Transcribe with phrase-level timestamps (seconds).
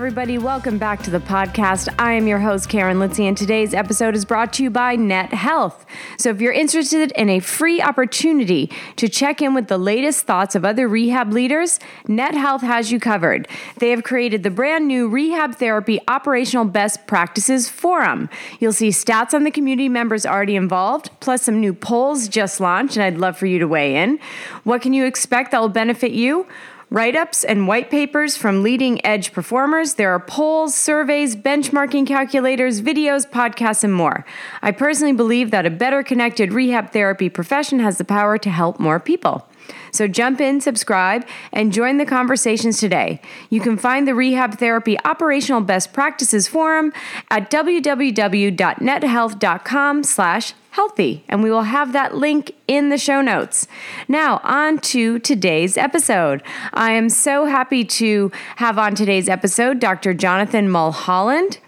[0.00, 1.86] Everybody, welcome back to the podcast.
[1.98, 5.34] I am your host, Karen Litzy, and today's episode is brought to you by Net
[5.34, 5.84] Health.
[6.16, 10.54] So, if you're interested in a free opportunity to check in with the latest thoughts
[10.54, 13.46] of other rehab leaders, Net Health has you covered.
[13.76, 18.30] They have created the brand new Rehab Therapy Operational Best Practices Forum.
[18.58, 22.96] You'll see stats on the community members already involved, plus some new polls just launched,
[22.96, 24.18] and I'd love for you to weigh in.
[24.64, 26.46] What can you expect that will benefit you?
[26.90, 29.94] Write ups, and white papers from leading edge performers.
[29.94, 34.24] There are polls, surveys, benchmarking calculators, videos, podcasts, and more.
[34.60, 38.80] I personally believe that a better connected rehab therapy profession has the power to help
[38.80, 39.46] more people.
[39.92, 43.20] So jump in, subscribe, and join the conversations today.
[43.48, 46.92] You can find the Rehab Therapy Operational Best Practices Forum
[47.30, 53.66] at www.nethealth.com slash healthy, and we will have that link in the show notes.
[54.08, 56.42] Now, on to today's episode.
[56.72, 60.14] I am so happy to have on today's episode Dr.
[60.14, 61.58] Jonathan Mulholland.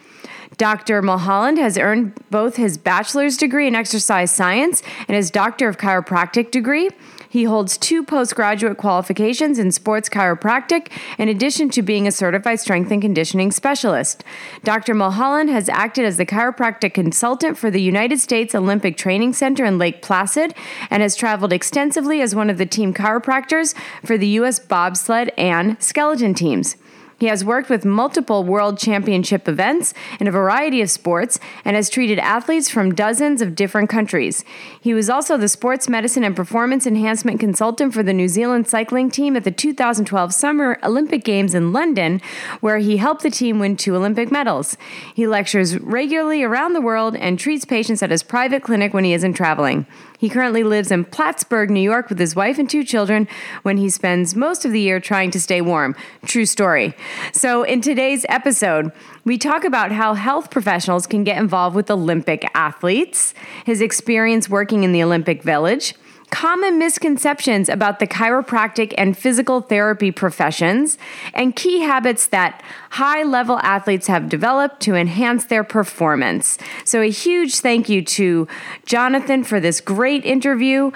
[0.57, 1.03] Dr.
[1.03, 6.51] Mulholland has earned both his bachelor's degree in exercise science and his doctor of chiropractic
[6.51, 6.91] degree.
[7.33, 12.91] He holds two postgraduate qualifications in sports chiropractic, in addition to being a certified strength
[12.91, 14.23] and conditioning specialist.
[14.65, 14.93] Dr.
[14.93, 19.79] Mulholland has acted as the chiropractic consultant for the United States Olympic Training Center in
[19.79, 20.55] Lake Placid
[20.91, 24.59] and has traveled extensively as one of the team chiropractors for the U.S.
[24.59, 26.77] bobsled and skeleton teams.
[27.23, 31.89] He has worked with multiple world championship events in a variety of sports and has
[31.89, 34.45] treated athletes from dozens of different countries.
[34.81, 39.09] He was also the sports medicine and performance enhancement consultant for the New Zealand cycling
[39.09, 42.21] team at the 2012 Summer Olympic Games in London,
[42.59, 44.77] where he helped the team win two Olympic medals.
[45.15, 49.13] He lectures regularly around the world and treats patients at his private clinic when he
[49.13, 49.87] isn't traveling.
[50.23, 53.27] He currently lives in Plattsburgh, New York, with his wife and two children
[53.65, 55.97] when he spends most of the year trying to stay warm.
[56.25, 56.95] True story.
[57.33, 58.93] So, in today's episode,
[59.25, 63.35] we talk about how health professionals can get involved with Olympic athletes,
[63.67, 65.93] his experience working in the Olympic Village
[66.33, 70.99] common misconceptions about the chiropractic and physical therapy professions,
[71.35, 72.61] and key habits that
[72.91, 76.59] high level athletes have developed to enhance their performance.
[76.85, 78.49] So, a huge thank you to
[78.87, 80.91] Jonathan for this great interview,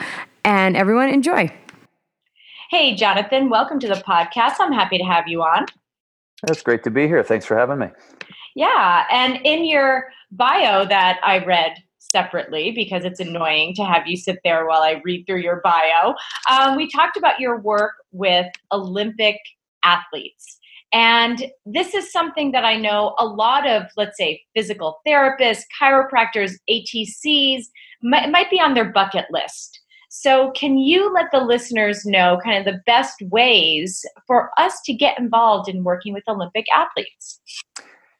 [0.44, 1.52] and everyone enjoy.
[2.70, 4.54] Hey, Jonathan, welcome to the podcast.
[4.58, 5.66] I'm happy to have you on.
[6.48, 7.22] It's great to be here.
[7.22, 7.88] Thanks for having me.
[8.54, 11.76] Yeah, and in your bio that I read
[12.10, 16.14] separately because it's annoying to have you sit there while I read through your bio.
[16.50, 19.38] Um, we talked about your work with Olympic
[19.84, 20.58] athletes.
[20.92, 26.52] And this is something that I know a lot of, let's say, physical therapists, chiropractors,
[26.70, 27.64] ATCs
[28.02, 29.80] might, might be on their bucket list.
[30.08, 34.94] So, can you let the listeners know kind of the best ways for us to
[34.94, 37.40] get involved in working with Olympic athletes?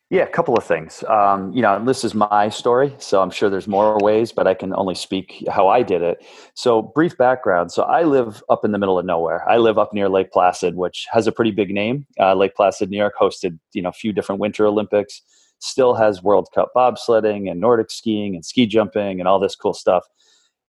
[0.09, 1.03] Yeah, a couple of things.
[1.09, 4.55] Um, you know, this is my story, so I'm sure there's more ways, but I
[4.55, 6.25] can only speak how I did it.
[6.55, 7.72] So, brief background.
[7.72, 9.49] So, I live up in the middle of nowhere.
[9.50, 12.06] I live up near Lake Placid, which has a pretty big name.
[12.21, 15.22] Uh, Lake Placid, New York, hosted you know a few different Winter Olympics.
[15.59, 19.75] Still has World Cup bobsledding and Nordic skiing and ski jumping and all this cool
[19.75, 20.05] stuff.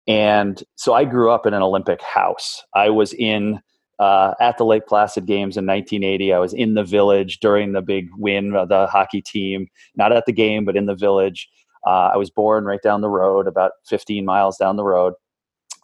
[0.06, 2.62] And so, I grew up in an Olympic house.
[2.74, 3.60] I was in
[3.98, 6.32] uh, at the Lake Placid Games in 1980.
[6.32, 10.26] I was in the village during the big win of the hockey team, not at
[10.26, 11.48] the game, but in the village.
[11.86, 15.14] Uh, I was born right down the road, about 15 miles down the road.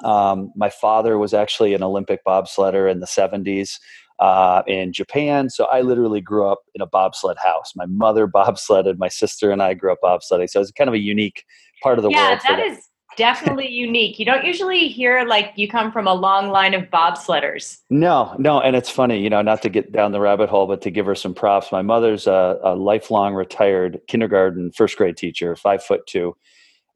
[0.02, 3.78] Um, my father was actually an Olympic bobsledder in the 70s
[4.19, 5.48] uh, in Japan.
[5.48, 7.72] So I literally grew up in a bobsled house.
[7.76, 10.50] My mother bobsledded, my sister and I grew up bobsledding.
[10.50, 11.44] So it's kind of a unique
[11.82, 12.40] part of the yeah, world.
[12.44, 14.19] Yeah, that is definitely unique.
[14.19, 17.79] You don't usually hear like you come from a long line of bobsledders.
[17.91, 20.82] No, no, and it's funny, you know, not to get down the rabbit hole, but
[20.82, 21.73] to give her some props.
[21.73, 26.37] My mother's a, a lifelong retired kindergarten first grade teacher, five foot two,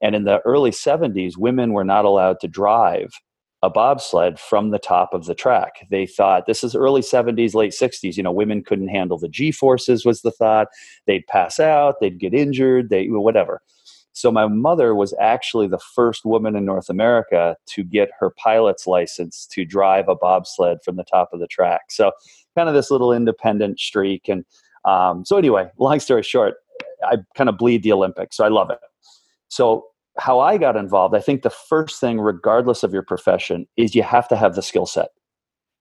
[0.00, 3.10] and in the early '70s, women were not allowed to drive
[3.62, 5.86] a bobsled from the top of the track.
[5.90, 8.16] They thought this is early 70s, late 60s.
[8.16, 10.68] You know, women couldn't handle the G forces, was the thought.
[11.06, 13.62] They'd pass out, they'd get injured, they whatever.
[14.16, 18.86] So my mother was actually the first woman in North America to get her pilot's
[18.86, 21.90] license to drive a bobsled from the top of the track.
[21.90, 22.12] So
[22.54, 24.26] kind of this little independent streak.
[24.26, 24.46] And
[24.86, 26.54] um, so anyway, long story short,
[27.04, 28.78] I kind of bleed the Olympics, so I love it.
[29.48, 29.84] So
[30.16, 34.02] how I got involved, I think the first thing, regardless of your profession, is you
[34.02, 35.10] have to have the skill set.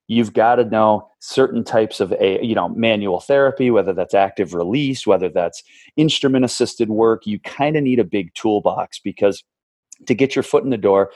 [0.08, 4.54] You've got to know certain types of a you know manual therapy, whether that's active
[4.54, 5.64] release, whether that's
[5.98, 7.26] instrument assisted work.
[7.26, 9.44] You kind of need a big toolbox because
[10.06, 11.12] to get your foot in the door,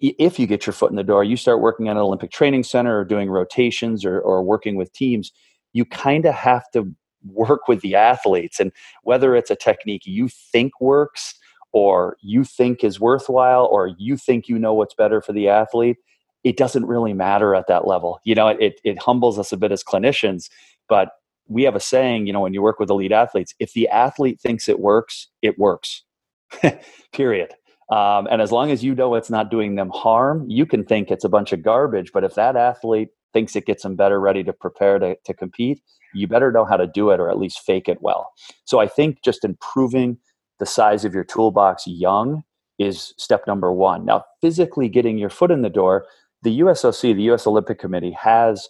[0.00, 2.62] if you get your foot in the door, you start working at an Olympic training
[2.62, 5.32] center or doing rotations or, or working with teams,
[5.72, 6.94] you kind of have to
[7.26, 8.60] work with the athletes.
[8.60, 11.34] And whether it's a technique you think works
[11.72, 15.96] or you think is worthwhile or you think you know what's better for the athlete,
[16.44, 18.20] it doesn't really matter at that level.
[18.24, 20.48] You know, it, it humbles us a bit as clinicians,
[20.88, 21.10] but
[21.48, 24.40] we have a saying, you know, when you work with elite athletes, if the athlete
[24.40, 26.04] thinks it works, it works.
[27.12, 27.54] Period.
[27.90, 31.10] Um, and as long as you know it's not doing them harm, you can think
[31.10, 32.12] it's a bunch of garbage.
[32.12, 35.80] But if that athlete thinks it gets them better ready to prepare to, to compete,
[36.14, 38.30] you better know how to do it or at least fake it well.
[38.64, 40.18] So I think just improving
[40.58, 42.42] the size of your toolbox young
[42.78, 44.04] is step number one.
[44.04, 46.06] Now, physically getting your foot in the door,
[46.42, 48.68] the USOC, the US Olympic Committee, has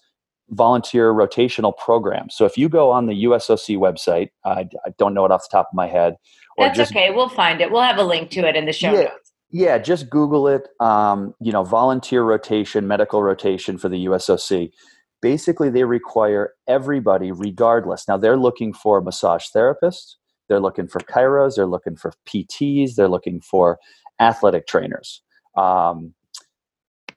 [0.51, 2.35] volunteer rotational programs.
[2.35, 5.49] So if you go on the USOC website, I, I don't know it off the
[5.53, 6.17] top of my head.
[6.57, 7.11] That's just, okay.
[7.11, 7.71] We'll find it.
[7.71, 9.33] We'll have a link to it in the show yeah, notes.
[9.51, 10.69] Yeah, just Google it.
[10.81, 14.71] Um, you know, volunteer rotation, medical rotation for the USOC.
[15.21, 18.09] Basically, they require everybody, regardless.
[18.09, 20.15] Now, they're looking for massage therapists,
[20.49, 23.79] they're looking for chiros, they're looking for PTs, they're looking for
[24.21, 25.23] athletic trainers.
[25.57, 26.15] Um,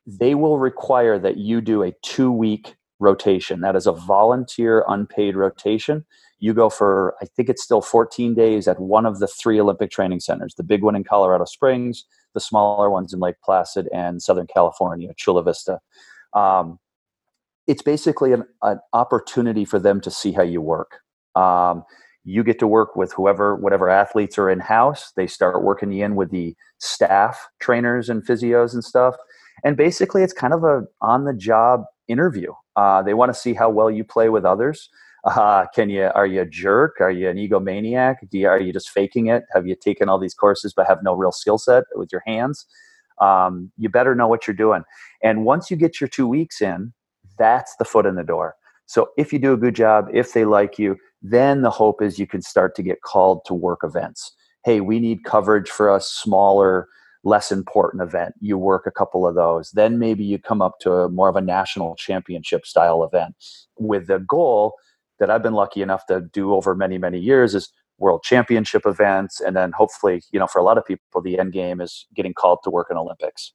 [0.06, 3.62] they will require that you do a two week rotation.
[3.62, 6.06] That is a volunteer unpaid rotation.
[6.40, 9.92] You go for, I think it's still 14 days at one of the three Olympic
[9.92, 14.22] training centers the big one in Colorado Springs, the smaller ones in Lake Placid and
[14.22, 15.80] Southern California, Chula Vista.
[16.34, 16.80] Um,
[17.68, 21.00] it's basically an, an, opportunity for them to see how you work.
[21.36, 21.84] Um,
[22.24, 25.12] you get to work with whoever, whatever athletes are in house.
[25.16, 29.16] They start working you in with the staff trainers and physios and stuff.
[29.64, 32.52] And basically, it's kind of a on the job interview.
[32.76, 34.90] Uh, they want to see how well you play with others.
[35.24, 36.10] Uh, can you?
[36.16, 36.98] Are you a jerk?
[37.00, 38.16] Are you an egomaniac?
[38.32, 39.44] You, are you just faking it?
[39.54, 42.66] Have you taken all these courses but have no real skill set with your hands?
[43.20, 44.84] Um, you better know what you're doing.
[45.22, 46.92] And once you get your two weeks in,
[47.38, 48.56] that's the foot in the door.
[48.88, 52.18] So if you do a good job, if they like you, then the hope is
[52.18, 54.36] you can start to get called to work events.
[54.66, 56.88] Hey, we need coverage for a smaller
[57.24, 58.34] less important event.
[58.40, 59.72] You work a couple of those.
[59.72, 63.36] Then maybe you come up to a, more of a national championship style event
[63.78, 64.76] with the goal
[65.20, 69.40] that I've been lucky enough to do over many, many years is world championship events.
[69.40, 72.34] And then hopefully, you know, for a lot of people, the end game is getting
[72.34, 73.54] called to work in Olympics.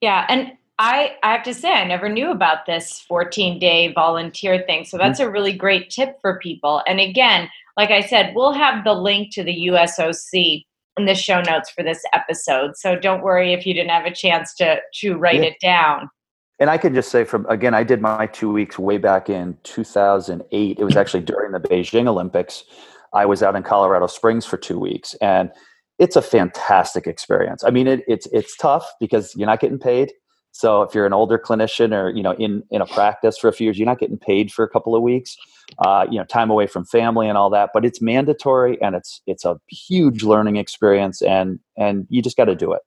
[0.00, 0.26] Yeah.
[0.28, 4.84] And I, I have to say, I never knew about this 14 day volunteer thing.
[4.84, 5.28] So that's mm-hmm.
[5.28, 6.82] a really great tip for people.
[6.86, 10.65] And again, like I said, we'll have the link to the USOC
[10.96, 12.76] in the show notes for this episode.
[12.76, 15.48] So don't worry if you didn't have a chance to to write yeah.
[15.50, 16.10] it down.
[16.58, 19.56] And I can just say from again, I did my two weeks way back in
[19.64, 20.78] 2008.
[20.78, 22.64] It was actually during the Beijing Olympics.
[23.12, 25.50] I was out in Colorado Springs for two weeks, and
[25.98, 27.62] it's a fantastic experience.
[27.64, 30.12] I mean, it, it's it's tough because you're not getting paid.
[30.56, 33.52] So if you're an older clinician or you know in in a practice for a
[33.52, 35.36] few years, you're not getting paid for a couple of weeks.
[35.78, 37.70] Uh, you know, time away from family and all that.
[37.74, 42.46] But it's mandatory, and it's it's a huge learning experience, and and you just got
[42.46, 42.80] to do it.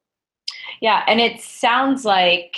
[0.82, 2.58] Yeah, and it sounds like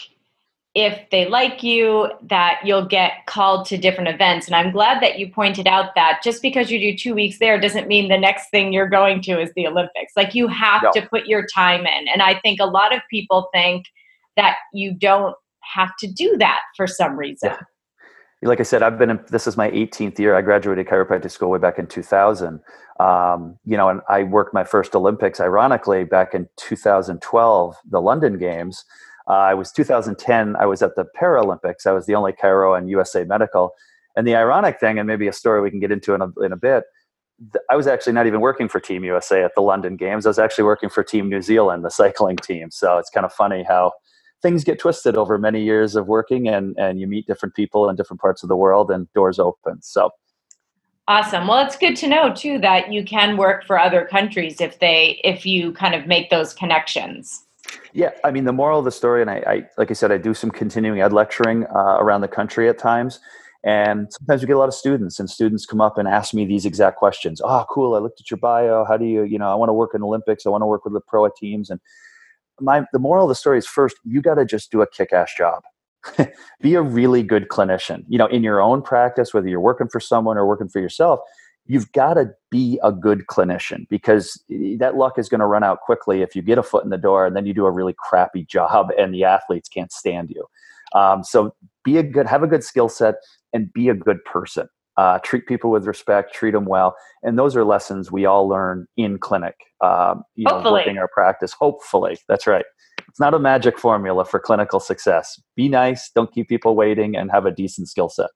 [0.73, 5.19] if they like you that you'll get called to different events and i'm glad that
[5.19, 8.49] you pointed out that just because you do two weeks there doesn't mean the next
[8.51, 10.91] thing you're going to is the olympics like you have no.
[10.93, 13.83] to put your time in and i think a lot of people think
[14.37, 15.35] that you don't
[15.73, 17.49] have to do that for some reason.
[17.49, 17.57] Yeah.
[18.43, 20.35] Like I said, I've been in, this is my 18th year.
[20.35, 22.59] I graduated chiropractic school way back in 2000.
[22.99, 28.39] Um, you know, and I worked my first Olympics, ironically, back in 2012, the London
[28.39, 28.83] Games.
[29.27, 30.55] Uh, I was 2010.
[30.55, 31.85] I was at the Paralympics.
[31.85, 33.73] I was the only chiro in USA Medical.
[34.15, 36.51] And the ironic thing, and maybe a story we can get into in a, in
[36.51, 36.83] a bit,
[37.69, 40.25] I was actually not even working for Team USA at the London Games.
[40.25, 42.71] I was actually working for Team New Zealand, the cycling team.
[42.71, 43.93] So it's kind of funny how
[44.41, 47.95] things get twisted over many years of working and and you meet different people in
[47.95, 49.81] different parts of the world and doors open.
[49.81, 50.11] So
[51.07, 51.47] awesome.
[51.47, 55.21] Well it's good to know too that you can work for other countries if they
[55.23, 57.45] if you kind of make those connections.
[57.93, 60.17] Yeah i mean the moral of the story and i, I like i said i
[60.17, 63.19] do some continuing ed lecturing uh, around the country at times.
[63.63, 66.45] And sometimes we get a lot of students and students come up and ask me
[66.45, 67.41] these exact questions.
[67.43, 68.83] Oh cool i looked at your bio.
[68.85, 70.47] How do you you know i want to work in olympics.
[70.47, 71.69] I want to work with the pro teams.
[71.69, 71.79] And
[72.61, 75.33] my the moral of the story is first you got to just do a kick-ass
[75.37, 75.63] job
[76.61, 79.99] be a really good clinician you know in your own practice whether you're working for
[79.99, 81.19] someone or working for yourself
[81.71, 84.43] you've got to be a good clinician because
[84.77, 86.97] that luck is going to run out quickly if you get a foot in the
[86.97, 90.45] door and then you do a really crappy job and the athletes can't stand you.
[90.93, 93.15] Um, so be a good, have a good skill set
[93.53, 94.67] and be a good person.
[95.01, 98.85] Uh, treat people with respect, treat them well, and those are lessons we all learn
[98.97, 99.55] in clinic.
[99.83, 100.63] Um, you hopefully.
[100.63, 101.53] know, working our practice.
[101.53, 102.65] Hopefully, that's right.
[103.07, 105.41] It's not a magic formula for clinical success.
[105.55, 108.29] Be nice, don't keep people waiting, and have a decent skill set.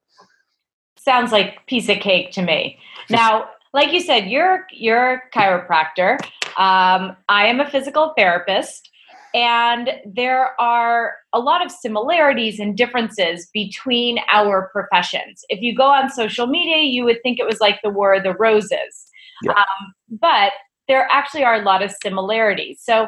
[0.98, 2.80] Sounds like piece of cake to me.
[3.12, 6.20] Now, like you said, you're you're a chiropractor.
[6.58, 8.90] Um, I am a physical therapist.
[9.36, 15.44] And there are a lot of similarities and differences between our professions.
[15.50, 18.24] If you go on social media, you would think it was like the War of
[18.24, 19.12] the Roses.
[19.44, 19.52] Yeah.
[19.52, 20.54] Um, but
[20.88, 22.80] there actually are a lot of similarities.
[22.82, 23.08] So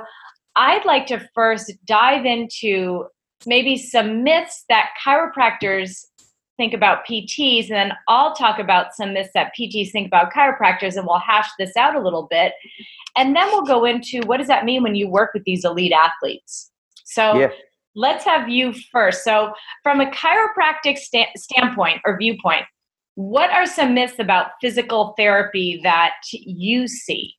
[0.57, 3.05] I'd like to first dive into
[3.45, 6.03] maybe some myths that chiropractors
[6.57, 10.97] think about PTs, and then I'll talk about some myths that PTs think about chiropractors,
[10.97, 12.53] and we'll hash this out a little bit.
[13.15, 15.93] And then we'll go into what does that mean when you work with these elite
[15.93, 16.71] athletes?
[17.05, 17.49] So yeah.
[17.95, 19.23] let's have you first.
[19.23, 22.65] So, from a chiropractic sta- standpoint or viewpoint,
[23.15, 27.33] what are some myths about physical therapy that you see?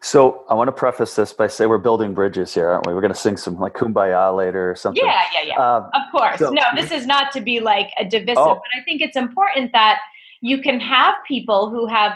[0.00, 2.94] So I want to preface this by saying we're building bridges here, aren't we?
[2.94, 5.04] We're going to sing some like "Kumbaya" later or something.
[5.04, 5.76] Yeah, yeah, yeah.
[5.76, 6.38] Um, of course.
[6.38, 8.54] So, no, this is not to be like a divisive, oh.
[8.54, 9.98] but I think it's important that
[10.40, 12.12] you can have people who have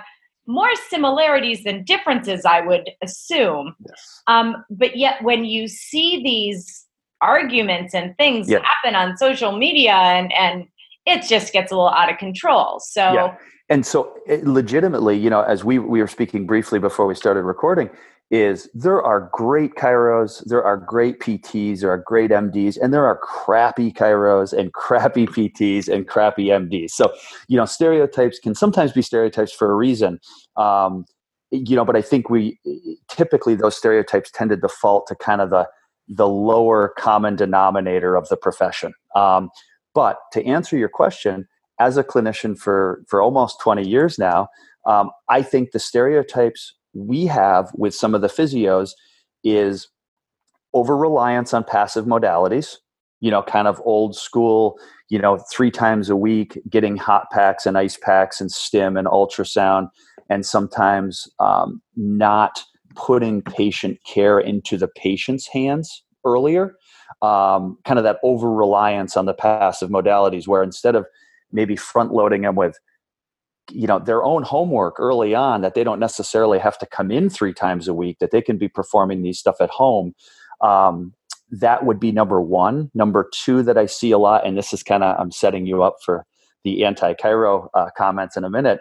[0.47, 2.45] more similarities than differences.
[2.45, 3.75] I would assume.
[3.87, 4.23] Yes.
[4.27, 6.87] Um, but yet, when you see these
[7.21, 8.59] arguments and things yeah.
[8.65, 10.67] happen on social media, and and
[11.05, 12.81] it just gets a little out of control.
[12.81, 13.12] So.
[13.12, 13.37] Yeah
[13.69, 17.42] and so eh, legitimately you know as we we were speaking briefly before we started
[17.42, 17.90] recording
[18.31, 23.04] is there are great chiros there are great pts there are great mds and there
[23.04, 27.12] are crappy chiros and crappy pts and crappy mds so
[27.49, 30.19] you know stereotypes can sometimes be stereotypes for a reason.
[30.57, 31.04] Um,
[31.50, 32.59] you know but i think we
[33.11, 35.69] typically those stereotypes tend to default to kind of the
[36.09, 38.92] the lower common denominator of the profession.
[39.14, 39.50] Um,
[39.95, 41.47] but to answer your question
[41.79, 44.49] as a clinician for for almost 20 years now
[44.87, 48.93] um, i think the stereotypes we have with some of the physios
[49.45, 49.88] is
[50.75, 52.76] over reliance on passive modalities
[53.21, 57.64] you know kind of old school you know three times a week getting hot packs
[57.64, 59.88] and ice packs and stim and ultrasound
[60.29, 62.62] and sometimes um, not
[62.95, 66.75] putting patient care into the patient's hands earlier
[67.23, 71.07] um, kind of that over reliance on the passive modalities where instead of
[71.53, 72.79] maybe front loading them with
[73.71, 77.31] you know their own homework early on that they don't necessarily have to come in
[77.31, 80.15] three times a week that they can be performing these stuff at home.
[80.61, 81.15] Um,
[81.51, 82.91] that would be number one.
[82.95, 85.83] Number two that i see a lot and this is kind of i'm setting you
[85.83, 86.25] up for
[86.65, 88.81] the anti-chiro uh, comments in a minute.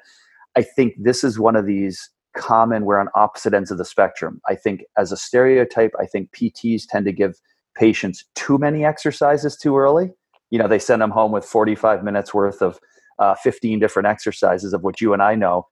[0.55, 4.39] I think this is one of these common we're on opposite ends of the spectrum.
[4.47, 7.35] I think as a stereotype i think pts tend to give
[7.75, 10.11] patients too many exercises too early
[10.51, 12.79] you know they send them home with 45 minutes worth of
[13.17, 15.67] uh, 15 different exercises of which you and i know.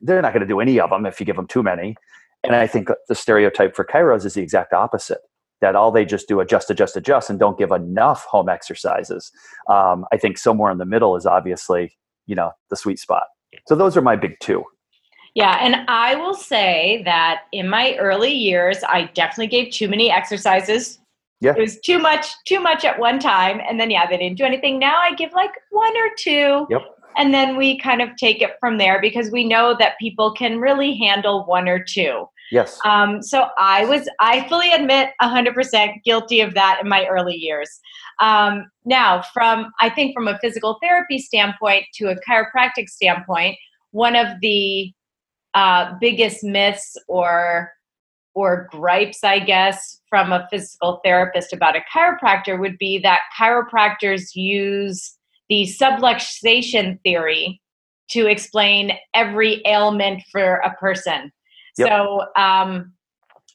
[0.00, 1.94] They're not going to do any of them if you give them too many.
[2.42, 5.20] And i think the stereotype for chiros is the exact opposite
[5.60, 9.30] that all they just do adjust adjust adjust and don't give enough home exercises.
[9.68, 11.96] Um, i think somewhere in the middle is obviously
[12.26, 13.24] you know the sweet spot.
[13.68, 14.64] So those are my big two.
[15.34, 20.10] Yeah, and I will say that in my early years, I definitely gave too many
[20.10, 20.98] exercises
[21.42, 21.54] yeah.
[21.56, 23.60] It was too much, too much at one time.
[23.68, 24.78] And then, yeah, they didn't do anything.
[24.78, 26.68] Now I give like one or two.
[26.70, 26.82] Yep.
[27.16, 30.60] And then we kind of take it from there because we know that people can
[30.60, 32.26] really handle one or two.
[32.52, 32.78] Yes.
[32.84, 37.80] Um, so I was, I fully admit 100% guilty of that in my early years.
[38.20, 43.56] Um, now, from, I think from a physical therapy standpoint to a chiropractic standpoint,
[43.90, 44.92] one of the
[45.54, 47.72] uh, biggest myths or
[48.34, 54.34] or gripes, I guess, from a physical therapist about a chiropractor would be that chiropractors
[54.34, 55.16] use
[55.48, 57.60] the subluxation theory
[58.08, 61.32] to explain every ailment for a person.
[61.78, 61.88] Yep.
[61.88, 62.92] So, um,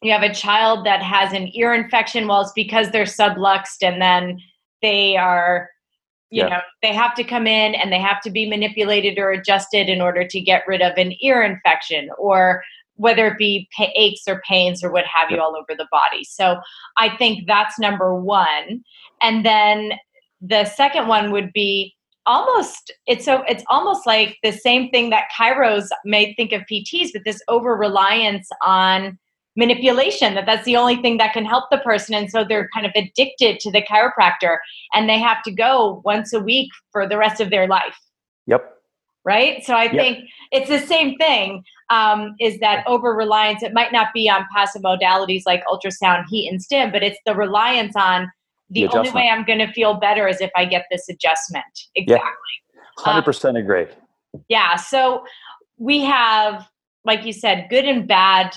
[0.01, 4.01] you have a child that has an ear infection, well, it's because they're subluxed, and
[4.01, 4.39] then
[4.81, 5.69] they are,
[6.29, 9.89] you know, they have to come in and they have to be manipulated or adjusted
[9.89, 12.09] in order to get rid of an ear infection.
[12.19, 12.63] Or
[12.97, 16.23] whether it be aches or pains or what have you all over the body.
[16.23, 16.57] So
[16.97, 18.83] I think that's number one.
[19.21, 19.93] And then
[20.41, 21.93] the second one would be
[22.25, 27.11] almost it's so it's almost like the same thing that chiros may think of pts
[27.13, 29.17] but this over reliance on
[29.55, 32.85] manipulation that that's the only thing that can help the person and so they're kind
[32.85, 34.57] of addicted to the chiropractor
[34.93, 37.97] and they have to go once a week for the rest of their life
[38.45, 38.77] yep
[39.27, 39.63] right?
[39.65, 39.91] So I yep.
[39.91, 41.61] think it's the same thing.
[41.89, 43.63] Um, is that over reliance?
[43.63, 47.33] It might not be on passive modalities like ultrasound, heat, and stim, but it's the
[47.33, 48.31] reliance on
[48.69, 51.65] the, the only way I'm going to feel better is if I get this adjustment.
[51.95, 52.27] Exactly.
[52.97, 53.85] Hundred percent agree.
[54.49, 54.75] Yeah.
[54.75, 55.23] So
[55.77, 56.67] we have,
[57.05, 58.53] like you said, good and bad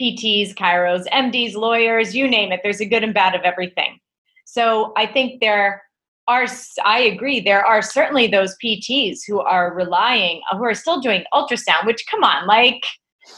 [0.00, 2.60] PTs, chiros, MDs, lawyers, you name it.
[2.62, 3.98] There's a good and bad of everything.
[4.44, 5.82] So I think there
[6.28, 6.46] are,
[6.84, 11.24] I agree, there are certainly those PTs who are relying, uh, who are still doing
[11.32, 12.84] ultrasound, which come on, like,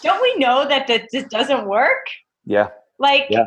[0.03, 2.07] don't we know that that just doesn't work?
[2.45, 2.69] Yeah.
[2.99, 3.47] Like, yeah.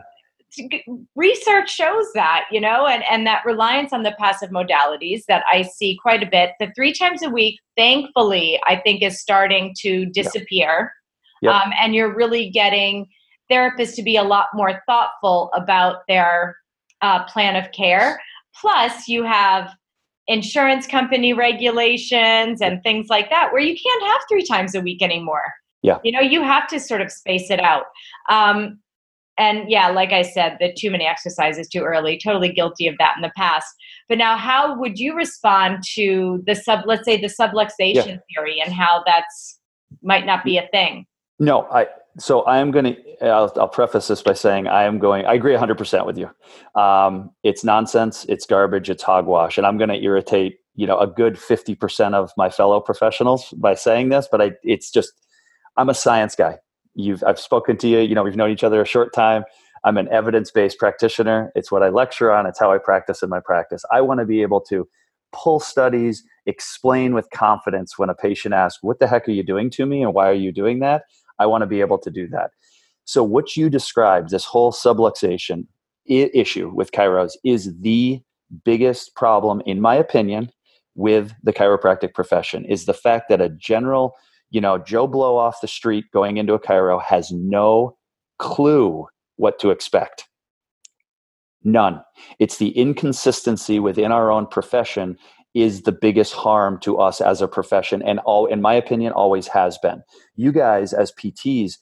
[1.15, 5.61] research shows that, you know, and, and that reliance on the passive modalities that I
[5.61, 6.51] see quite a bit.
[6.59, 10.93] The three times a week, thankfully, I think is starting to disappear.
[11.41, 11.53] Yep.
[11.53, 13.07] Um, and you're really getting
[13.51, 16.57] therapists to be a lot more thoughtful about their
[17.01, 18.19] uh, plan of care.
[18.61, 19.73] Plus, you have
[20.27, 25.01] insurance company regulations and things like that where you can't have three times a week
[25.01, 25.43] anymore.
[25.81, 25.99] Yeah.
[26.03, 27.85] You know, you have to sort of space it out.
[28.29, 28.79] Um,
[29.37, 33.13] and yeah, like I said, the too many exercises too early, totally guilty of that
[33.15, 33.67] in the past.
[34.09, 38.17] But now, how would you respond to the sub, let's say the subluxation yeah.
[38.35, 39.59] theory and how that's
[40.01, 41.05] might not be a thing?
[41.39, 41.87] No, I
[42.19, 43.25] so I am going to.
[43.25, 45.25] I'll, I'll, preface this by saying I am going.
[45.25, 46.29] I agree 100 percent with you.
[46.79, 48.25] Um, it's nonsense.
[48.29, 48.89] It's garbage.
[48.89, 52.49] It's hogwash, and I'm going to irritate you know a good 50 percent of my
[52.49, 54.27] fellow professionals by saying this.
[54.31, 55.13] But I, it's just
[55.77, 56.57] I'm a science guy.
[56.95, 57.99] You've I've spoken to you.
[57.99, 59.43] You know we've known each other a short time.
[59.83, 61.51] I'm an evidence based practitioner.
[61.55, 62.45] It's what I lecture on.
[62.45, 63.83] It's how I practice in my practice.
[63.91, 64.87] I want to be able to
[65.33, 69.69] pull studies, explain with confidence when a patient asks, "What the heck are you doing
[69.71, 71.03] to me, and why are you doing that?"
[71.39, 72.51] I want to be able to do that.
[73.05, 75.67] So, what you described, this whole subluxation
[76.09, 78.21] I- issue with chiros, is the
[78.63, 80.51] biggest problem, in my opinion,
[80.95, 84.15] with the chiropractic profession is the fact that a general,
[84.49, 87.95] you know, Joe Blow off the street going into a chiro has no
[88.39, 90.27] clue what to expect.
[91.63, 92.01] None.
[92.39, 95.17] It's the inconsistency within our own profession
[95.57, 99.47] is the biggest harm to us as a profession and all in my opinion always
[99.47, 100.03] has been.
[100.35, 101.77] You guys as pts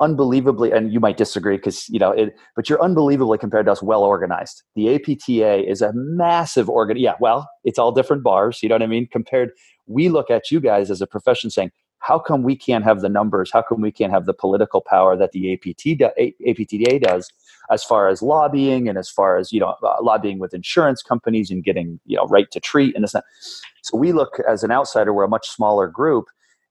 [0.00, 3.82] unbelievably and you might disagree because you know it but you're unbelievably compared to us
[3.82, 4.62] well organized.
[4.76, 8.82] The apta is a massive organ yeah well it's all different bars you know what
[8.82, 9.08] i mean?
[9.10, 9.50] Compared
[9.86, 13.08] we look at you guys as a profession saying how come we can't have the
[13.08, 13.50] numbers?
[13.52, 17.30] How come we can't have the political power that the apt apta does
[17.70, 21.50] as far as lobbying and as far as you know uh, lobbying with insurance companies
[21.50, 23.24] and getting you know right to treat and this and
[23.82, 26.26] so we look as an outsider we're a much smaller group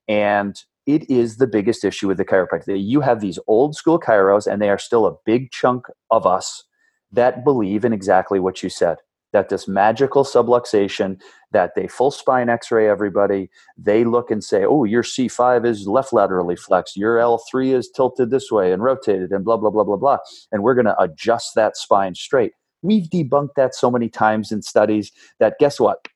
[0.07, 4.51] and it is the biggest issue with the chiropractic you have these old school chiros
[4.51, 6.63] and they are still a big chunk of us
[7.11, 8.97] that believe in exactly what you said
[9.37, 11.21] that this magical subluxation
[11.51, 16.11] that they full spine x-ray everybody they look and say oh your c5 is left
[16.11, 19.95] laterally flexed your l3 is tilted this way and rotated and blah blah blah blah
[19.95, 20.17] blah.
[20.51, 22.53] And we're going to adjust that spine straight.
[22.81, 26.07] We've debunked that so many times in studies that guess what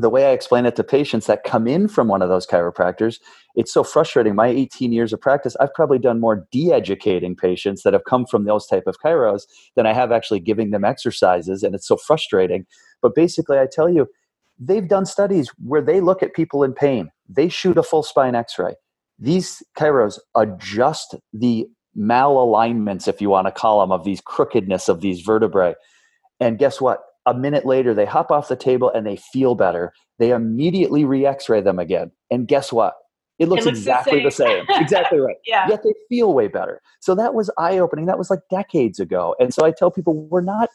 [0.00, 3.18] the way I explain it to patients that come in from one of those chiropractors,
[3.54, 4.34] it's so frustrating.
[4.34, 8.44] My 18 years of practice, I've probably done more de-educating patients that have come from
[8.44, 9.42] those type of chiros
[9.76, 12.66] than I have actually giving them exercises, and it's so frustrating.
[13.02, 14.06] But basically, I tell you,
[14.58, 17.10] they've done studies where they look at people in pain.
[17.28, 18.74] They shoot a full spine X-ray.
[19.18, 25.00] These chiros adjust the malalignments, if you want to call them, of these crookedness of
[25.00, 25.74] these vertebrae.
[26.38, 27.00] And guess what?
[27.28, 29.92] A minute later they hop off the table and they feel better.
[30.18, 32.10] They immediately re-x-ray them again.
[32.30, 32.94] And guess what?
[33.38, 34.82] It looks, it looks exactly the same, the same.
[34.82, 35.36] exactly right.
[35.46, 35.68] Yeah.
[35.68, 36.80] yet they feel way better.
[37.00, 38.06] So that was eye-opening.
[38.06, 39.36] That was like decades ago.
[39.38, 40.70] And so i tell people we're not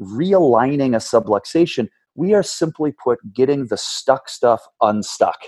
[0.00, 1.88] realigning a subluxation.
[2.14, 5.38] We are simply put getting the stuck stuff unstuck.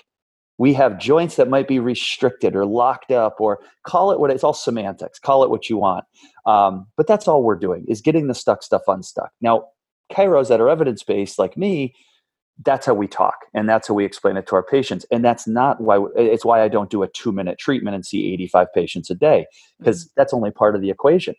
[0.59, 4.43] We have joints that might be restricted or locked up or call it what it's
[4.43, 5.19] all semantics.
[5.19, 6.05] Call it what you want.
[6.47, 9.31] Um, but that's all we're doing is getting the stuck stuff unstuck.
[9.43, 9.67] Now
[10.13, 11.95] chiros that are evidence based like me
[12.65, 15.47] that's how we talk and that's how we explain it to our patients and that's
[15.47, 19.11] not why it's why i don't do a two minute treatment and see 85 patients
[19.11, 19.47] a day
[19.79, 20.13] because mm-hmm.
[20.17, 21.35] that's only part of the equation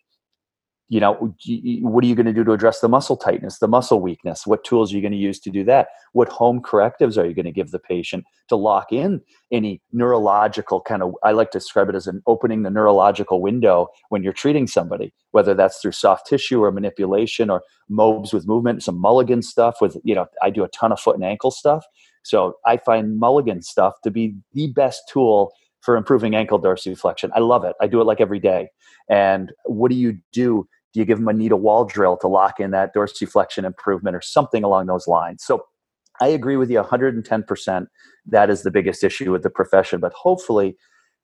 [0.90, 1.36] you know
[1.82, 4.48] what are you going to do to address the muscle tightness the muscle weakness?
[4.48, 5.90] What tools are you going to use to do that?
[6.14, 9.22] What home correctives are you going to give the patient to lock in
[9.52, 13.88] any neurological kind of i like to describe it as an opening the neurological window
[14.10, 18.84] when you're treating somebody whether that's through soft tissue or manipulation or mobs with movement
[18.84, 21.86] some mulligan stuff with you know i do a ton of foot and ankle stuff.
[22.24, 27.30] So i find mulligan stuff to be the best tool for improving ankle dorsiflexion.
[27.34, 27.74] I love it.
[27.80, 28.68] I do it like every day.
[29.10, 32.72] And what do you do do you give them a knee-to-wall drill to lock in
[32.72, 35.44] that dorsiflexion improvement or something along those lines?
[35.44, 35.66] So
[36.22, 37.88] I agree with you 110%.
[38.26, 40.00] That is the biggest issue with the profession.
[40.00, 40.76] But hopefully,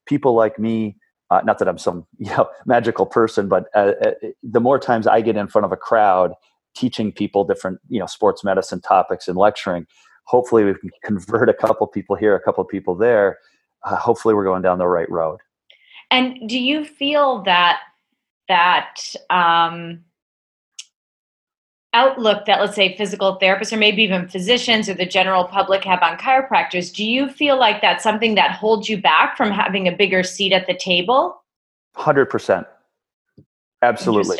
[0.06, 0.98] people like me,
[1.30, 4.12] uh, not that I'm some you know, magical person, but uh, uh,
[4.44, 6.34] the more times I get in front of a crowd
[6.76, 9.86] teaching people different you know sports medicine topics and lecturing,
[10.26, 13.40] hopefully we can convert a couple people here, a couple people there.
[13.86, 15.40] Uh, hopefully, we're going down the right road.
[16.12, 17.80] And do you feel that
[18.48, 18.96] that
[19.30, 20.04] um,
[21.94, 26.02] outlook that let's say physical therapists or maybe even physicians or the general public have
[26.02, 29.92] on chiropractors do you feel like that's something that holds you back from having a
[29.92, 31.42] bigger seat at the table?
[31.96, 32.66] 100%
[33.84, 34.38] absolutely.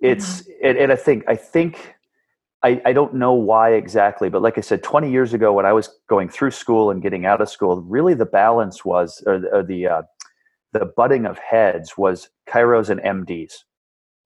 [0.00, 0.66] It's mm-hmm.
[0.66, 1.94] and, and, i think i think
[2.62, 5.72] I, I don't know why exactly but like i said 20 years ago when i
[5.72, 9.62] was going through school and getting out of school really the balance was or, or
[9.62, 10.02] the uh,
[10.74, 13.54] the butting of heads was chiros and mds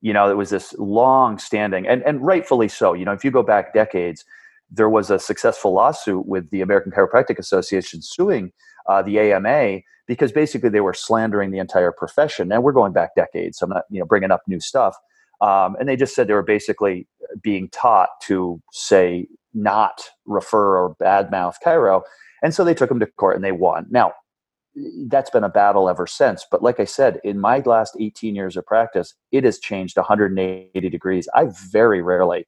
[0.00, 2.92] you know, it was this long standing, and, and rightfully so.
[2.92, 4.24] You know, if you go back decades,
[4.70, 8.52] there was a successful lawsuit with the American Chiropractic Association suing
[8.88, 12.52] uh, the AMA because basically they were slandering the entire profession.
[12.52, 14.96] And we're going back decades, so I'm not, you know, bringing up new stuff.
[15.40, 17.06] Um, and they just said they were basically
[17.42, 22.02] being taught to say not refer or badmouth chiro.
[22.42, 23.86] And so they took them to court and they won.
[23.90, 24.12] Now,
[25.06, 26.44] that's been a battle ever since.
[26.50, 30.88] But like I said, in my last 18 years of practice, it has changed 180
[30.88, 31.28] degrees.
[31.34, 32.46] I very rarely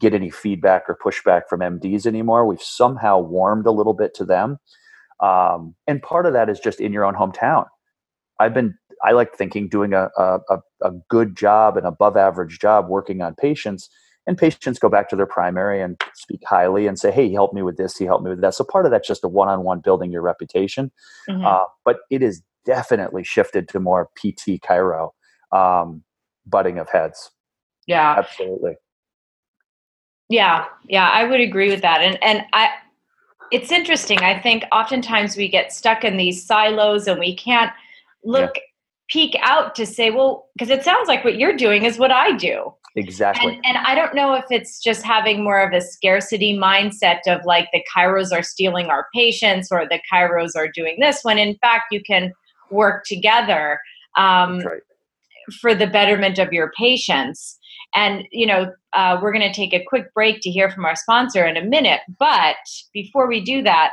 [0.00, 2.46] get any feedback or pushback from MDs anymore.
[2.46, 4.58] We've somehow warmed a little bit to them.
[5.20, 7.66] Um, and part of that is just in your own hometown.
[8.38, 10.38] I've been, I like thinking, doing a, a,
[10.82, 13.90] a good job, an above average job working on patients
[14.28, 17.54] and patients go back to their primary and speak highly and say, "Hey, he helped
[17.54, 17.96] me with this.
[17.96, 20.92] He helped me with that." So part of that's just a one-on-one building your reputation,
[21.28, 21.44] mm-hmm.
[21.44, 25.12] uh, but it is definitely shifted to more PT chiro
[25.50, 26.04] um,
[26.46, 27.30] butting of heads.
[27.86, 28.74] Yeah, absolutely.
[30.28, 32.68] Yeah, yeah, I would agree with that, and and I.
[33.50, 34.18] It's interesting.
[34.18, 37.72] I think oftentimes we get stuck in these silos and we can't
[38.22, 38.62] look yeah.
[39.08, 42.36] peek out to say, well, because it sounds like what you're doing is what I
[42.36, 42.74] do.
[42.98, 43.54] Exactly.
[43.54, 47.44] And, and, I don't know if it's just having more of a scarcity mindset of
[47.44, 51.56] like the chiros are stealing our patients or the chiros are doing this, when in
[51.58, 52.32] fact you can
[52.70, 53.78] work together
[54.16, 54.82] um, right.
[55.60, 57.58] for the betterment of your patients.
[57.94, 60.96] And, you know, uh, we're going to take a quick break to hear from our
[60.96, 62.00] sponsor in a minute.
[62.18, 62.56] But
[62.92, 63.92] before we do that,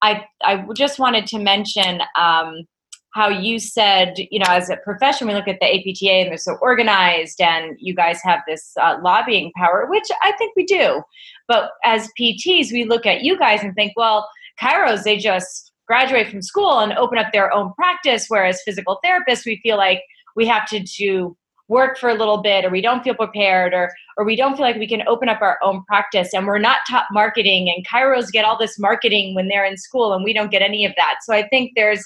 [0.00, 2.66] I, I just wanted to mention um,
[3.14, 6.36] how you said, you know, as a profession, we look at the APTA and they're
[6.36, 11.00] so organized, and you guys have this uh, lobbying power, which I think we do.
[11.46, 14.28] But as PTs, we look at you guys and think, well,
[14.60, 19.46] chiros, they just graduate from school and open up their own practice, whereas physical therapists,
[19.46, 20.02] we feel like
[20.34, 21.36] we have to do
[21.68, 24.66] work for a little bit or we don't feel prepared or or we don't feel
[24.66, 28.30] like we can open up our own practice and we're not taught marketing and chiros
[28.30, 31.14] get all this marketing when they're in school and we don't get any of that
[31.22, 32.04] so i think there's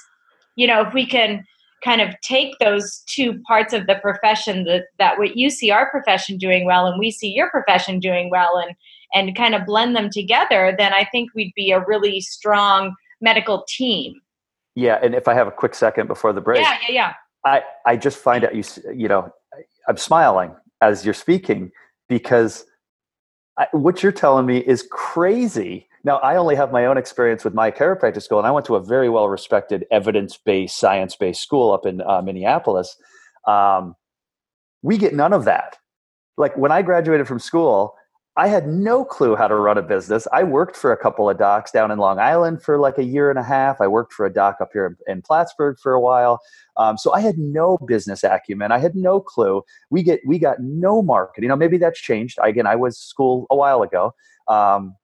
[0.58, 1.46] you know, if we can
[1.84, 5.88] kind of take those two parts of the profession that, that what you see our
[5.88, 8.74] profession doing well and we see your profession doing well and
[9.14, 13.64] and kind of blend them together, then I think we'd be a really strong medical
[13.66, 14.20] team.
[14.74, 16.60] Yeah, and if I have a quick second before the break.
[16.60, 17.14] Yeah, yeah, yeah.
[17.46, 19.32] I, I just find out you you know
[19.88, 21.70] I'm smiling as you're speaking
[22.08, 22.66] because
[23.56, 27.54] I, what you're telling me is crazy now, I only have my own experience with
[27.54, 31.42] my chiropractic school, and I went to a very well respected, evidence based, science based
[31.42, 32.96] school up in uh, Minneapolis.
[33.46, 33.96] Um,
[34.82, 35.76] we get none of that.
[36.36, 37.94] Like when I graduated from school,
[38.38, 40.28] I had no clue how to run a business.
[40.32, 43.30] I worked for a couple of docs down in Long Island for like a year
[43.30, 43.80] and a half.
[43.80, 46.40] I worked for a doc up here in, Plattsburgh for a while.
[46.76, 48.70] Um, so I had no business acumen.
[48.70, 49.64] I had no clue.
[49.90, 51.46] We get we got no marketing.
[51.46, 52.38] You know, maybe that's changed.
[52.40, 54.14] Again, I was school a while ago,
[54.46, 54.94] um,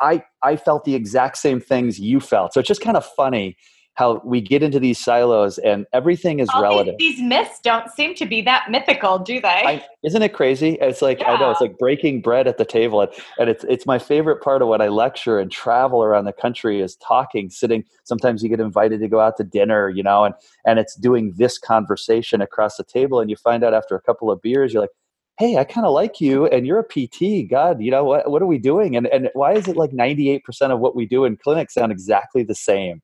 [0.00, 2.54] I I felt the exact same things you felt.
[2.54, 3.56] So it's just kind of funny
[3.98, 6.94] how we get into these silos and everything is All relative.
[7.00, 9.48] These, these, myths don't seem to be that mythical, do they?
[9.48, 10.78] I, isn't it crazy?
[10.80, 11.32] It's like yeah.
[11.32, 14.40] I know it's like breaking bread at the table, and, and it's it's my favorite
[14.40, 17.82] part of what I lecture and travel around the country is talking, sitting.
[18.04, 20.34] Sometimes you get invited to go out to dinner, you know, and
[20.64, 24.30] and it's doing this conversation across the table, and you find out after a couple
[24.30, 24.90] of beers, you're like,
[25.38, 27.48] hey, I kind of like you and you're a PT.
[27.48, 28.96] God, you know, what, what are we doing?
[28.96, 32.42] And, and why is it like 98% of what we do in clinics sound exactly
[32.42, 33.02] the same?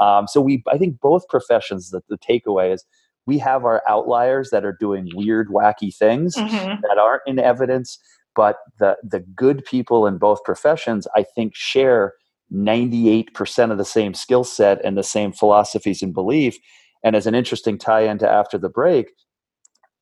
[0.00, 2.84] Um, so we, I think both professions, that the takeaway is
[3.24, 6.80] we have our outliers that are doing weird, wacky things mm-hmm.
[6.82, 7.98] that aren't in evidence,
[8.34, 12.14] but the, the good people in both professions, I think, share
[12.52, 16.58] 98% of the same skill set and the same philosophies and belief.
[17.02, 19.12] And as an interesting tie into after the break,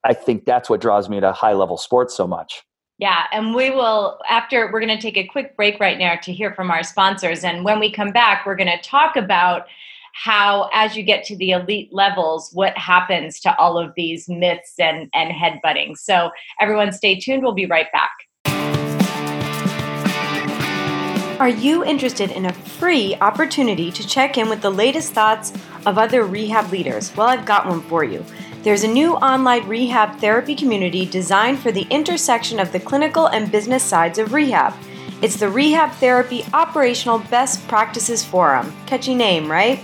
[0.04, 2.62] I think that's what draws me to high level sports so much.
[2.98, 6.32] Yeah, and we will, after, we're going to take a quick break right now to
[6.32, 7.42] hear from our sponsors.
[7.42, 9.66] And when we come back, we're going to talk about
[10.12, 14.74] how, as you get to the elite levels, what happens to all of these myths
[14.78, 15.98] and, and headbutting.
[15.98, 17.42] So, everyone stay tuned.
[17.42, 18.12] We'll be right back.
[21.40, 25.52] Are you interested in a free opportunity to check in with the latest thoughts
[25.84, 27.14] of other rehab leaders?
[27.16, 28.24] Well, I've got one for you.
[28.64, 33.52] There's a new online rehab therapy community designed for the intersection of the clinical and
[33.52, 34.72] business sides of rehab.
[35.20, 38.74] It's the Rehab Therapy Operational Best Practices Forum.
[38.86, 39.80] Catchy name, right?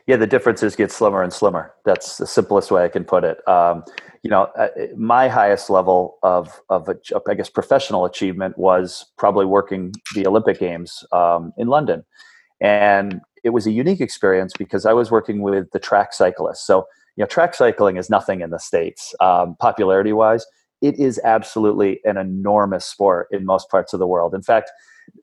[0.06, 1.74] Yeah, the differences get slimmer and slimmer.
[1.84, 3.46] That's the simplest way I can put it.
[3.48, 3.84] Um,
[4.22, 6.88] you know, uh, my highest level of, of,
[7.28, 12.04] I guess, professional achievement was probably working the Olympic Games um, in London.
[12.62, 16.64] And it was a unique experience because I was working with the track cyclists.
[16.64, 20.46] So, you know, track cycling is nothing in the States, um, popularity wise.
[20.80, 24.34] It is absolutely an enormous sport in most parts of the world.
[24.34, 24.70] In fact,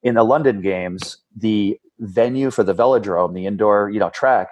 [0.03, 4.49] in the London Games, the venue for the velodrome, the indoor, you know, track,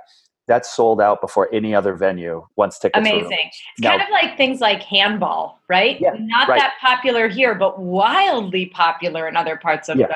[0.48, 3.06] that's sold out before any other venue once tickets.
[3.06, 3.50] Amazing.
[3.50, 6.00] It's now, kind of like things like handball, right?
[6.00, 6.60] Yeah, Not right.
[6.60, 10.08] that popular here, but wildly popular in other parts of yeah.
[10.08, 10.16] the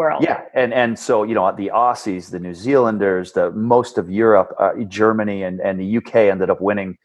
[0.00, 0.22] world.
[0.22, 4.54] Yeah, and and so you know the Aussies, the New Zealanders, the most of Europe,
[4.58, 6.96] uh, Germany, and and the UK ended up winning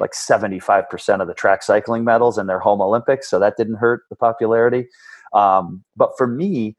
[0.00, 3.28] like seventy five percent of the track cycling medals in their home Olympics.
[3.30, 4.86] So that didn't hurt the popularity.
[5.32, 6.76] Um, but for me,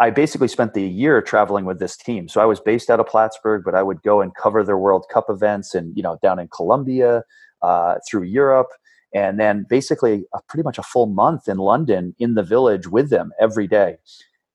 [0.00, 2.28] I basically spent the year traveling with this team.
[2.28, 5.06] So I was based out of Plattsburgh, but I would go and cover their World
[5.12, 7.22] Cup events and you know down in Colombia,
[7.62, 8.70] uh, through Europe,
[9.14, 13.08] and then basically a, pretty much a full month in London in the village with
[13.10, 13.96] them every day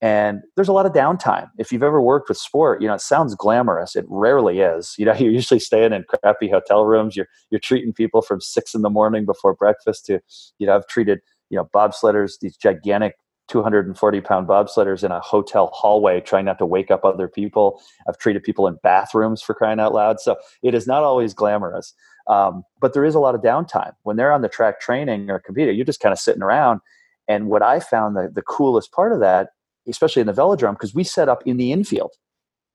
[0.02, 1.50] and there's a lot of downtime.
[1.58, 3.96] If you've ever worked with sport you know it sounds glamorous.
[3.96, 4.96] It rarely is.
[4.98, 7.16] You know you're usually staying in crappy hotel rooms.
[7.16, 10.20] You're you're treating people from six in the morning before breakfast to
[10.60, 13.16] you know i've treated you know bobsledders these gigantic
[13.48, 17.82] 240 pound bobsledders in a hotel hallway trying not to wake up other people.
[18.08, 20.20] I've treated people in bathrooms for crying out loud.
[20.20, 21.94] So it is not always glamorous.
[22.28, 23.94] Um, but there is a lot of downtime.
[24.04, 26.82] When they're on the track training or competing you're just kind of sitting around.
[27.30, 29.50] And what i found the, the coolest part of that
[29.88, 32.12] especially in the velodrome, because we set up in the infield.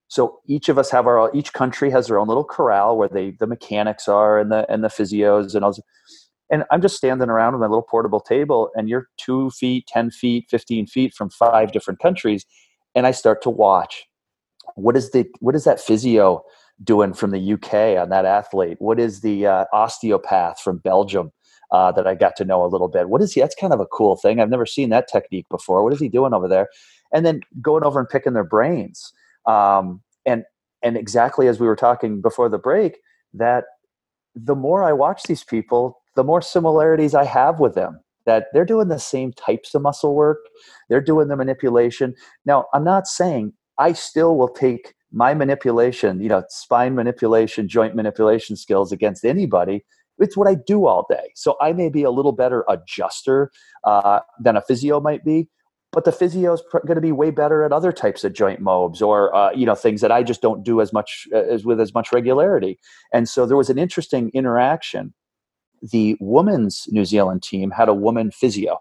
[0.09, 3.31] So each of us have our each country has their own little corral where they
[3.41, 5.75] the mechanics are and the and the physios and all.
[6.51, 10.11] And I'm just standing around with my little portable table, and you're two feet, ten
[10.11, 12.45] feet, fifteen feet from five different countries,
[12.95, 14.05] and I start to watch.
[14.75, 16.45] What is the what is that physio
[16.85, 18.77] doing from the UK on that athlete?
[18.81, 21.33] What is the uh, osteopath from Belgium?
[21.73, 23.09] Uh, that I got to know a little bit.
[23.09, 23.41] What is he?
[23.41, 24.41] That's kind of a cool thing.
[24.41, 25.83] I've never seen that technique before.
[25.83, 26.69] What is he doing over there?
[27.13, 29.13] and then going over and picking their brains.
[29.47, 30.45] Um, and
[30.83, 32.99] and exactly as we were talking before the break,
[33.35, 33.65] that
[34.35, 38.01] the more I watch these people, the more similarities I have with them.
[38.25, 40.39] That they're doing the same types of muscle work,
[40.89, 42.15] they're doing the manipulation.
[42.47, 47.97] Now, I'm not saying I still will take my manipulation, you know, spine manipulation, joint
[47.97, 49.85] manipulation skills against anybody.
[50.19, 51.33] It's what I do all day.
[51.35, 53.51] So I may be a little better adjuster
[53.85, 55.49] uh, than a physio might be,
[55.93, 58.61] but the physio is pr- going to be way better at other types of joint
[58.61, 61.65] mobs or uh, you know things that I just don't do as much uh, as
[61.65, 62.79] with as much regularity.
[63.13, 65.13] And so there was an interesting interaction.
[65.83, 68.79] The women's New Zealand team had a woman physio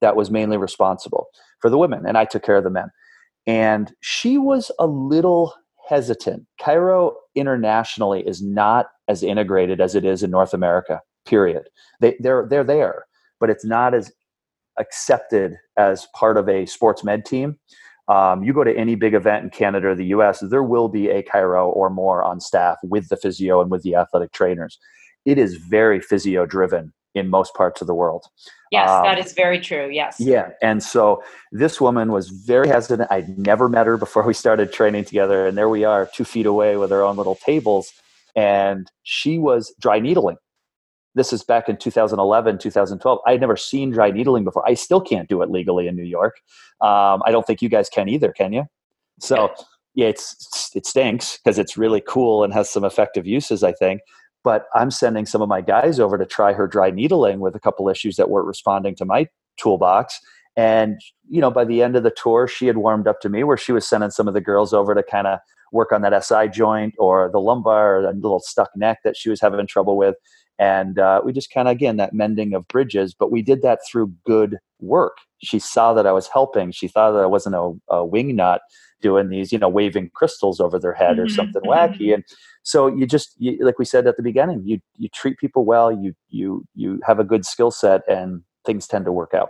[0.00, 1.28] that was mainly responsible
[1.60, 2.90] for the women, and I took care of the men.
[3.46, 5.54] And she was a little
[5.90, 6.46] hesitant.
[6.60, 11.00] Chiro internationally is not as integrated as it is in North America.
[11.26, 11.64] Period.
[12.00, 13.04] They, they're they're there,
[13.40, 14.10] but it's not as
[14.78, 17.58] accepted as part of a sports med team.
[18.08, 21.10] Um, you go to any big event in Canada or the US, there will be
[21.10, 24.78] a chiro or more on staff with the physio and with the athletic trainers.
[25.26, 28.26] It is very physio driven in most parts of the world.
[28.70, 29.88] Yes, um, that is very true.
[29.90, 30.16] Yes.
[30.20, 30.50] Yeah.
[30.62, 33.10] And so this woman was very hesitant.
[33.10, 35.46] I'd never met her before we started training together.
[35.46, 37.92] And there we are, two feet away with our own little tables.
[38.36, 40.36] And she was dry needling.
[41.16, 43.18] This is back in 2011, 2012.
[43.26, 44.66] I had never seen dry needling before.
[44.68, 46.36] I still can't do it legally in New York.
[46.80, 48.66] Um, I don't think you guys can either, can you?
[49.18, 49.52] So,
[49.94, 54.02] yeah, it's it stinks because it's really cool and has some effective uses, I think
[54.42, 57.60] but I'm sending some of my guys over to try her dry needling with a
[57.60, 60.18] couple issues that weren't responding to my toolbox.
[60.56, 63.44] And, you know, by the end of the tour, she had warmed up to me
[63.44, 65.38] where she was sending some of the girls over to kind of
[65.72, 69.30] work on that SI joint or the lumbar or the little stuck neck that she
[69.30, 70.16] was having trouble with.
[70.60, 73.80] And uh, we just kind of, again, that mending of bridges, but we did that
[73.90, 75.16] through good work.
[75.42, 76.70] She saw that I was helping.
[76.70, 78.60] She thought that I wasn't a, a wing nut
[79.00, 81.34] doing these, you know, waving crystals over their head or mm-hmm.
[81.34, 82.12] something wacky.
[82.12, 82.24] And
[82.62, 85.90] so you just, you, like we said at the beginning, you you treat people well,
[85.90, 89.48] you you you have a good skill set, and things tend to work out.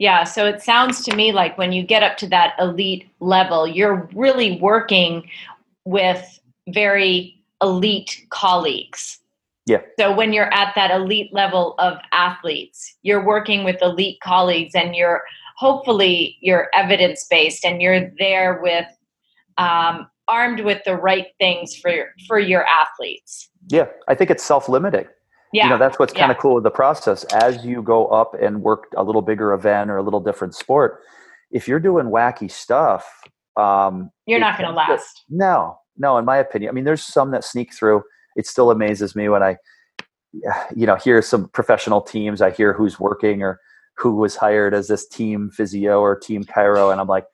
[0.00, 3.68] Yeah, so it sounds to me like when you get up to that elite level,
[3.68, 5.30] you're really working
[5.84, 9.20] with very elite colleagues.
[9.72, 9.80] Yeah.
[9.98, 14.94] So when you're at that elite level of athletes, you're working with elite colleagues and
[14.94, 15.22] you're
[15.56, 18.86] hopefully you're evidence based and you're there with
[19.58, 23.50] um, armed with the right things for your, for your athletes.
[23.68, 25.06] Yeah, I think it's self limiting.
[25.52, 25.64] Yeah.
[25.64, 27.24] You know, that's what's kind of cool with the process.
[27.24, 31.00] As you go up and work a little bigger event or a little different sport,
[31.50, 33.06] if you're doing wacky stuff,
[33.58, 35.24] um, you're not going to last.
[35.28, 36.70] No, no, in my opinion.
[36.70, 38.02] I mean, there's some that sneak through.
[38.36, 39.56] It still amazes me when I,
[40.74, 42.40] you know, hear some professional teams.
[42.40, 43.60] I hear who's working or
[43.96, 47.26] who was hired as this team physio or team chiro, and I'm like,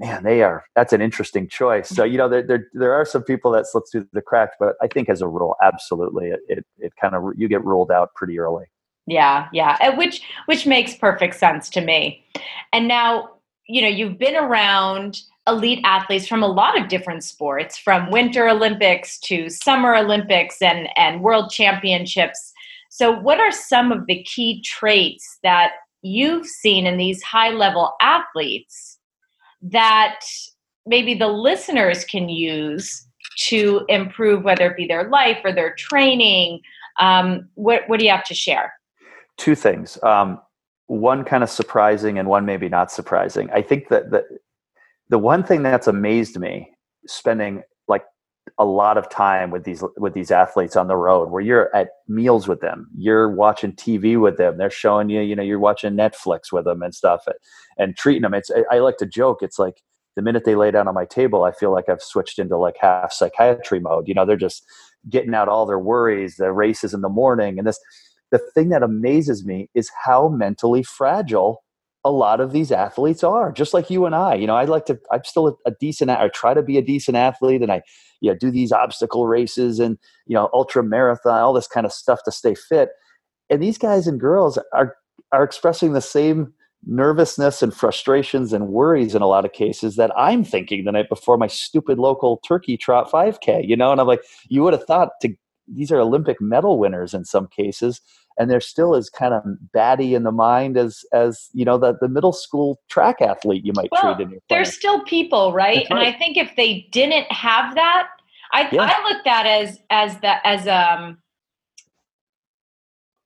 [0.00, 0.64] man, they are.
[0.74, 1.88] That's an interesting choice.
[1.88, 4.74] So you know, there there, there are some people that slip through the cracks, but
[4.82, 8.14] I think as a rule, absolutely, it it, it kind of you get ruled out
[8.14, 8.64] pretty early.
[9.06, 12.24] Yeah, yeah, which which makes perfect sense to me.
[12.72, 13.30] And now
[13.68, 18.48] you know you've been around elite athletes from a lot of different sports from winter
[18.48, 22.52] olympics to summer olympics and and world championships.
[22.90, 25.72] So what are some of the key traits that
[26.02, 28.98] you've seen in these high level athletes
[29.62, 30.20] that
[30.86, 33.06] maybe the listeners can use
[33.48, 36.60] to improve whether it be their life or their training?
[36.98, 38.72] Um, what, what do you have to share?
[39.36, 40.02] Two things.
[40.02, 40.40] Um,
[40.86, 43.48] one kind of surprising and one maybe not surprising.
[43.52, 44.24] I think that the,
[45.10, 46.70] the one thing that's amazed me
[47.06, 48.04] spending like
[48.58, 51.88] a lot of time with these with these athletes on the road where you're at
[52.08, 55.94] meals with them you're watching tv with them they're showing you you know you're watching
[55.94, 57.36] netflix with them and stuff and,
[57.76, 59.82] and treating them it's i like to joke it's like
[60.16, 62.76] the minute they lay down on my table i feel like i've switched into like
[62.80, 64.64] half psychiatry mode you know they're just
[65.08, 67.80] getting out all their worries the races in the morning and this
[68.30, 71.64] the thing that amazes me is how mentally fragile
[72.04, 74.86] a lot of these athletes are just like you and i you know i like
[74.86, 77.82] to i'm still a, a decent i try to be a decent athlete and i
[78.20, 81.92] you know, do these obstacle races and you know ultra marathon all this kind of
[81.92, 82.90] stuff to stay fit.
[83.48, 84.96] And these guys and girls are
[85.32, 86.52] are expressing the same
[86.86, 91.10] nervousness and frustrations and worries in a lot of cases that I'm thinking the night
[91.10, 93.92] before my stupid local turkey trot 5k you know?
[93.92, 95.34] And I'm like you would have thought to
[95.72, 98.00] these are Olympic medal winners in some cases
[98.40, 101.96] and they're still as kind of batty in the mind as as you know the,
[102.00, 105.86] the middle school track athlete you might well, treat in your they're still people right?
[105.90, 108.08] and i think if they didn't have that
[108.52, 108.90] i yeah.
[108.90, 111.18] i looked at as as that as um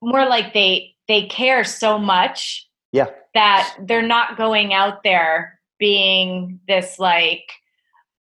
[0.02, 6.58] more like they they care so much yeah that they're not going out there being
[6.66, 7.52] this like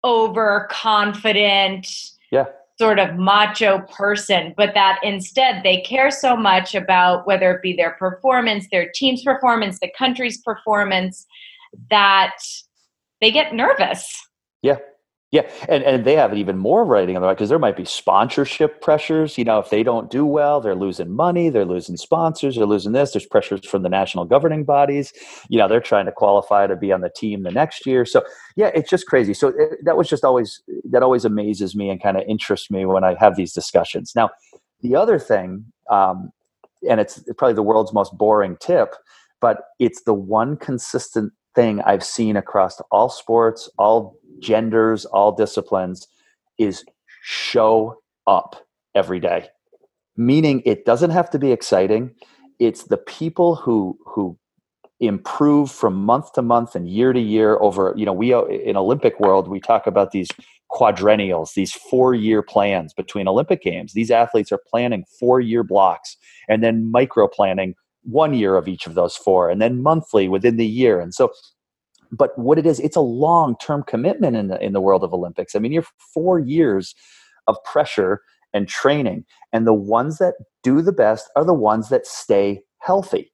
[0.05, 1.87] overconfident
[2.33, 2.47] yeah
[2.81, 7.75] sort of macho person, but that instead they care so much about whether it be
[7.75, 11.27] their performance, their team's performance, the country's performance,
[11.91, 12.37] that
[13.21, 14.11] they get nervous.
[14.63, 14.79] Yeah.
[15.33, 17.85] Yeah, and, and they have even more writing on the right because there might be
[17.85, 19.39] sponsorship pressures.
[19.39, 22.91] You know, if they don't do well, they're losing money, they're losing sponsors, they're losing
[22.91, 23.13] this.
[23.13, 25.13] There's pressures from the national governing bodies.
[25.49, 28.05] You know, they're trying to qualify to be on the team the next year.
[28.05, 28.25] So
[28.57, 29.33] yeah, it's just crazy.
[29.33, 32.85] So it, that was just always that always amazes me and kind of interests me
[32.85, 34.15] when I have these discussions.
[34.17, 34.31] Now,
[34.83, 36.33] the other thing, um,
[36.89, 38.97] and it's probably the world's most boring tip,
[39.41, 46.07] but it's the one consistent thing I've seen across all sports, all genders, all disciplines
[46.59, 46.85] is
[47.23, 48.57] show up
[48.95, 49.49] every day.
[50.17, 52.15] Meaning it doesn't have to be exciting.
[52.59, 54.39] It's the people who who
[55.01, 59.19] improve from month to month and year to year over, you know, we in Olympic
[59.19, 60.29] world, we talk about these
[60.71, 63.93] quadrennials, these four year plans between Olympic Games.
[63.93, 66.17] These athletes are planning four year blocks
[66.49, 70.57] and then micro planning one year of each of those four and then monthly within
[70.57, 71.01] the year.
[71.01, 71.33] And so,
[72.11, 75.13] but what it is, it's a long term commitment in the, in the world of
[75.13, 75.55] Olympics.
[75.55, 76.95] I mean, you're four years
[77.47, 79.25] of pressure and training.
[79.53, 83.33] And the ones that do the best are the ones that stay healthy.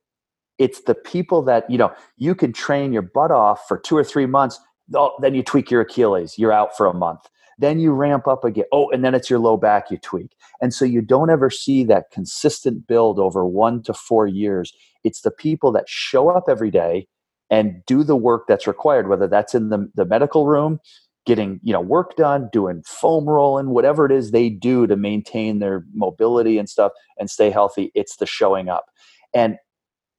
[0.59, 4.05] It's the people that, you know, you can train your butt off for two or
[4.05, 4.59] three months.
[4.95, 7.21] Oh, then you tweak your Achilles, you're out for a month.
[7.59, 8.67] Then you ramp up again.
[8.73, 10.37] Oh, and then it's your low back you tweak.
[10.61, 14.73] And so you don't ever see that consistent build over one to four years.
[15.05, 17.09] It's the people that show up every day
[17.51, 20.81] and do the work that's required, whether that's in the, the medical room,
[21.27, 25.59] getting you know work done doing foam rolling whatever it is they do to maintain
[25.59, 28.87] their mobility and stuff and stay healthy it's the showing up.
[29.35, 29.59] And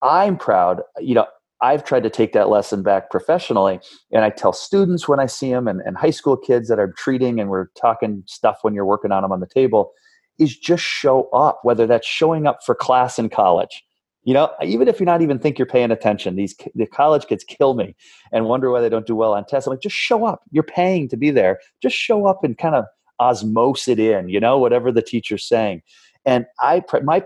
[0.04, 1.26] i'm proud you know
[1.60, 3.80] i've tried to take that lesson back professionally
[4.12, 6.94] and i tell students when i see them and, and high school kids that i'm
[6.96, 9.92] treating and we're talking stuff when you're working on them on the table
[10.38, 13.84] is just show up whether that's showing up for class in college
[14.28, 17.46] you know, even if you're not even think you're paying attention, these the college kids
[17.46, 17.96] kill me
[18.34, 19.66] and wonder why they don't do well on tests.
[19.66, 20.42] I'm like, just show up.
[20.52, 21.60] You're paying to be there.
[21.82, 22.84] Just show up and kind of
[23.22, 24.28] osmose it in.
[24.28, 25.82] You know, whatever the teacher's saying.
[26.26, 27.24] And I, my,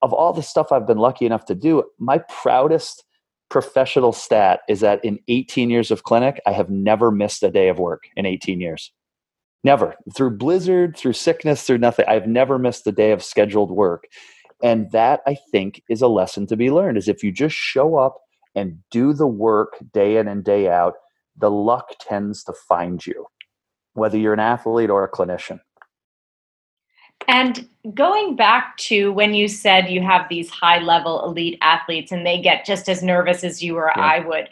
[0.00, 3.02] of all the stuff I've been lucky enough to do, my proudest
[3.48, 7.68] professional stat is that in 18 years of clinic, I have never missed a day
[7.68, 8.92] of work in 18 years.
[9.64, 9.96] Never.
[10.14, 12.04] Through blizzard, through sickness, through nothing.
[12.06, 14.04] I've never missed a day of scheduled work
[14.64, 17.96] and that i think is a lesson to be learned is if you just show
[17.96, 18.16] up
[18.56, 20.94] and do the work day in and day out
[21.36, 23.26] the luck tends to find you
[23.92, 25.60] whether you're an athlete or a clinician
[27.28, 32.26] and going back to when you said you have these high level elite athletes and
[32.26, 34.02] they get just as nervous as you or yeah.
[34.02, 34.48] I would,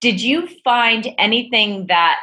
[0.00, 2.20] did you find anything that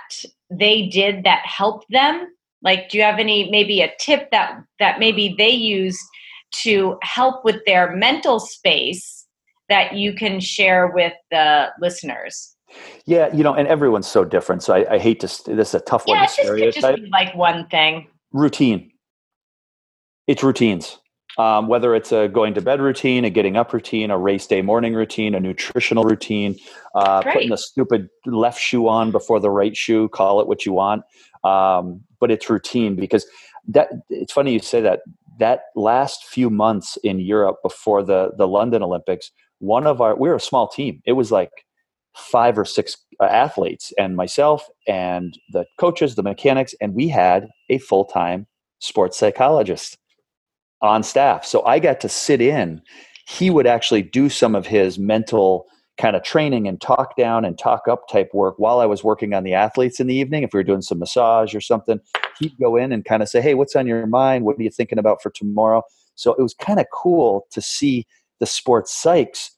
[0.50, 2.28] they did that helped them?
[2.62, 6.04] Like, do you have any maybe a tip that that maybe they used
[6.64, 9.26] to help with their mental space
[9.70, 12.56] that you can share with the listeners?
[13.06, 14.64] Yeah, you know, and everyone's so different.
[14.64, 15.28] So I, I hate to.
[15.28, 16.74] This is a tough yeah, one to stereotype.
[16.74, 18.08] Just, just like one thing.
[18.32, 18.92] Routine.
[20.28, 21.00] It's routines.
[21.38, 24.64] Um, whether it's a going to bed routine, a getting up routine, a race day
[24.64, 26.58] morning routine, a nutritional routine,
[26.96, 30.74] uh, putting the stupid left shoe on before the right shoe, call it what you
[30.74, 31.04] want.
[31.44, 33.28] Um, but it's routine because
[33.68, 35.02] that it's funny you say that
[35.40, 40.30] that last few months in Europe before the the London Olympics, one of our we
[40.30, 41.02] were a small team.
[41.06, 41.52] It was like
[42.16, 47.48] five or six uh, athletes and myself and the coaches, the mechanics, and we had
[47.70, 48.48] a full time
[48.80, 49.98] sports psychologist
[50.82, 51.46] on staff.
[51.46, 52.82] So I got to sit in.
[53.28, 55.66] He would actually do some of his mental
[55.98, 59.34] kind of training and talk down and talk up type work while I was working
[59.34, 60.44] on the athletes in the evening.
[60.44, 62.00] If we were doing some massage or something,
[62.40, 64.46] he'd go in and kind of say, Hey, what's on your mind?
[64.46, 65.84] What are you thinking about for tomorrow?
[66.16, 68.06] So it was kind of cool to see
[68.40, 69.50] the sports psychs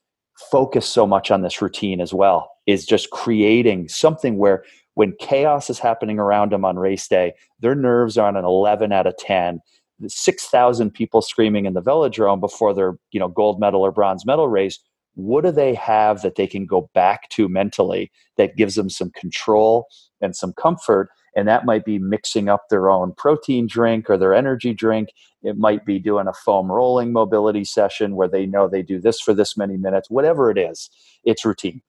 [0.52, 4.64] focus so much on this routine as well, is just creating something where
[4.96, 8.92] when chaos is happening around them on race day, their nerves are on an 11
[8.92, 9.60] out of 10.
[10.08, 14.48] 6,000 people screaming in the velodrome before their you know gold medal or bronze medal
[14.48, 14.80] race
[15.20, 19.11] what do they have that they can go back to mentally that gives them some
[19.11, 19.88] control
[20.22, 21.09] and some comfort?
[21.36, 25.09] And that might be mixing up their own protein drink or their energy drink.
[25.43, 29.22] It might be doing a foam rolling mobility session where they know they do this
[29.22, 30.89] for this many minutes whatever it is
[31.24, 31.82] it's routine.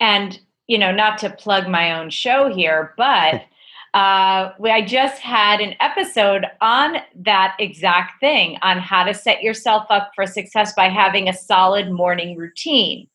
[0.00, 3.42] And you know not to plug my own show here but
[3.92, 9.86] uh, I just had an episode on that exact thing on how to set yourself
[9.90, 13.08] up for success by having a solid morning routine.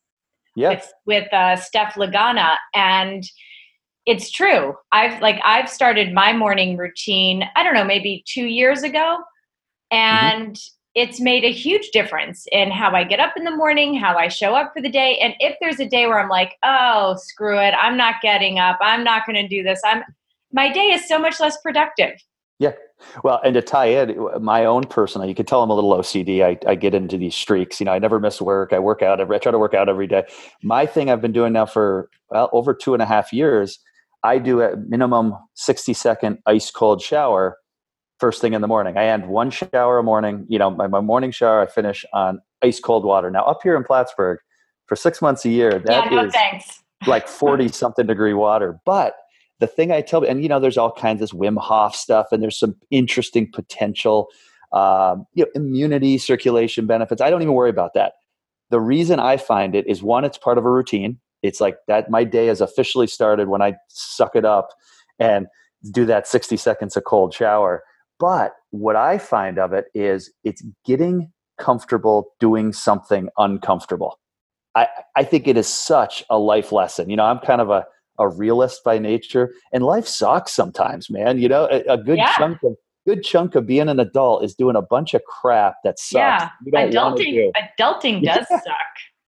[0.55, 0.91] Yes.
[1.05, 2.55] With, with uh, Steph Lagana.
[2.73, 3.23] And
[4.05, 4.75] it's true.
[4.91, 9.17] I've like I've started my morning routine, I don't know, maybe two years ago.
[9.93, 9.97] Mm-hmm.
[9.97, 11.01] And mm-hmm.
[11.01, 14.27] it's made a huge difference in how I get up in the morning, how I
[14.27, 15.17] show up for the day.
[15.19, 18.77] And if there's a day where I'm like, oh, screw it, I'm not getting up,
[18.81, 20.03] I'm not gonna do this, I'm
[20.55, 22.13] my day is so much less productive.
[22.59, 22.71] Yeah.
[23.23, 26.41] Well, and to tie in my own personal, you could tell I'm a little OCD.
[26.41, 27.81] I, I get into these streaks.
[27.81, 28.71] You know, I never miss work.
[28.71, 30.23] I work out every, I try to work out every day.
[30.63, 33.79] My thing I've been doing now for well, over two and a half years,
[34.23, 37.57] I do a minimum 60 second ice cold shower
[38.19, 38.97] first thing in the morning.
[38.97, 40.45] I end one shower a morning.
[40.47, 43.29] You know, my, my morning shower, I finish on ice cold water.
[43.29, 44.39] Now up here in Plattsburgh
[44.87, 48.79] for six months a year, that yeah, no, is like 40 something degree water.
[48.85, 49.15] But
[49.59, 52.41] the thing I tell, and you know, there's all kinds of Wim Hof stuff, and
[52.43, 54.27] there's some interesting potential,
[54.73, 57.21] um, you know, immunity, circulation benefits.
[57.21, 58.13] I don't even worry about that.
[58.69, 61.19] The reason I find it is one, it's part of a routine.
[61.43, 62.09] It's like that.
[62.09, 64.69] My day has officially started when I suck it up,
[65.19, 65.47] and
[65.91, 67.83] do that 60 seconds of cold shower.
[68.19, 74.19] But what I find of it is it's getting comfortable doing something uncomfortable.
[74.73, 77.09] I, I think it is such a life lesson.
[77.09, 77.85] You know, I'm kind of a,
[78.19, 81.39] a realist by nature, and life sucks sometimes, man.
[81.39, 82.33] You know, a, a good yeah.
[82.37, 85.99] chunk of good chunk of being an adult is doing a bunch of crap that
[85.99, 86.13] sucks.
[86.13, 87.51] Yeah, adulting do.
[87.55, 88.59] adulting does yeah.
[88.59, 88.65] suck.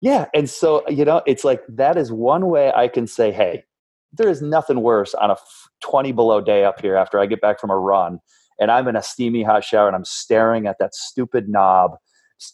[0.00, 3.64] Yeah, and so you know, it's like that is one way I can say, hey,
[4.12, 5.36] there is nothing worse on a
[5.82, 8.20] 20 below day up here after I get back from a run
[8.60, 11.96] and I'm in a steamy hot shower and I'm staring at that stupid knob,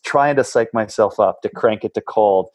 [0.05, 2.49] trying to psych myself up to crank it to cold.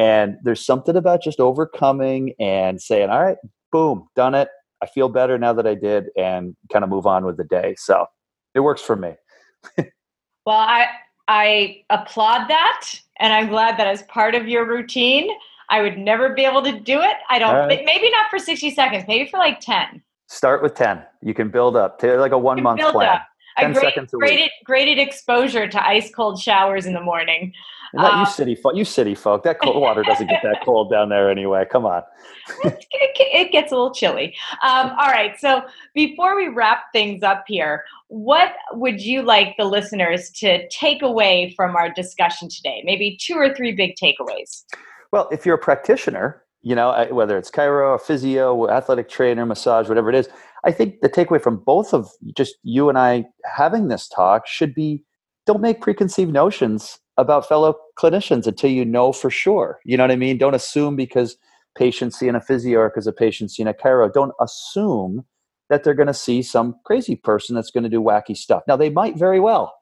[0.00, 3.36] And there's something about just overcoming and saying, all right,
[3.70, 4.48] boom, done it.
[4.82, 7.74] I feel better now that I did and kind of move on with the day.
[7.76, 8.06] So
[8.54, 9.12] it works for me.
[9.76, 10.86] well, I
[11.28, 15.28] I applaud that and I'm glad that as part of your routine.
[15.68, 17.16] I would never be able to do it.
[17.28, 17.84] I don't right.
[17.84, 20.02] maybe not for 60 seconds, maybe for like 10.
[20.28, 21.02] Start with 10.
[21.20, 23.16] You can build up to like a one month plan.
[23.16, 23.26] Up.
[23.58, 27.52] 10 great, seconds a graded, graded exposure to ice cold showers in the morning.
[27.94, 28.76] Not um, you city folk.
[28.76, 29.42] You city folk.
[29.42, 31.64] That cold water doesn't get that cold down there anyway.
[31.70, 32.02] Come on.
[32.64, 34.34] it, it, gets a little chilly.
[34.62, 35.38] Um, all right.
[35.38, 35.62] So
[35.94, 41.52] before we wrap things up here, what would you like the listeners to take away
[41.56, 42.82] from our discussion today?
[42.84, 44.64] Maybe two or three big takeaways.
[45.12, 50.10] Well, if you're a practitioner, you know, whether it's chiro, physio, athletic trainer, massage, whatever
[50.10, 50.28] it is,
[50.64, 54.74] I think the takeaway from both of just you and I having this talk should
[54.74, 55.04] be
[55.46, 59.78] don't make preconceived notions about fellow clinicians until you know for sure.
[59.84, 60.38] You know what I mean?
[60.38, 61.36] Don't assume because
[61.76, 65.24] patients see in a physio or because a patient see in a chiro, don't assume
[65.68, 68.62] that they're going to see some crazy person that's going to do wacky stuff.
[68.66, 69.72] Now, they might very well,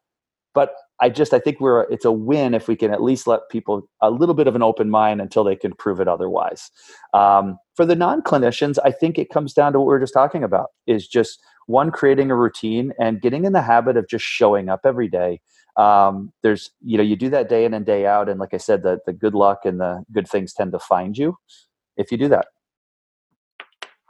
[0.55, 3.49] but I just I think we're it's a win if we can at least let
[3.51, 6.71] people a little bit of an open mind until they can prove it otherwise.
[7.15, 10.15] Um, for the non clinicians, I think it comes down to what we are just
[10.15, 14.25] talking about is just one creating a routine and getting in the habit of just
[14.25, 15.41] showing up every day.
[15.79, 18.59] Um, there's you know you do that day in and day out, and like I
[18.59, 21.39] said, the the good luck and the good things tend to find you
[21.97, 22.47] if you do that.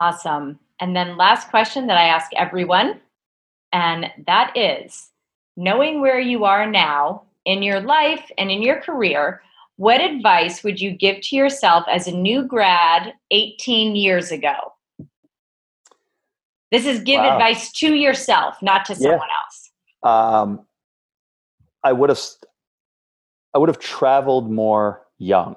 [0.00, 0.58] Awesome.
[0.80, 3.00] And then last question that I ask everyone,
[3.72, 5.10] and that is
[5.56, 9.42] knowing where you are now in your life and in your career,
[9.76, 14.54] what advice would you give to yourself as a new grad 18 years ago?
[16.70, 17.34] This is give wow.
[17.34, 19.20] advice to yourself, not to someone
[20.04, 20.10] yeah.
[20.10, 20.34] else.
[20.34, 20.66] Um,
[21.84, 22.20] I would have,
[23.54, 25.56] I would have traveled more young.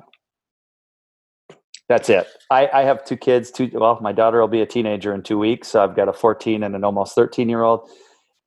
[1.89, 2.27] That's it.
[2.49, 3.51] I, I have two kids.
[3.51, 3.69] Two.
[3.73, 5.67] Well, my daughter will be a teenager in two weeks.
[5.67, 7.89] So I've got a 14 and an almost 13 year old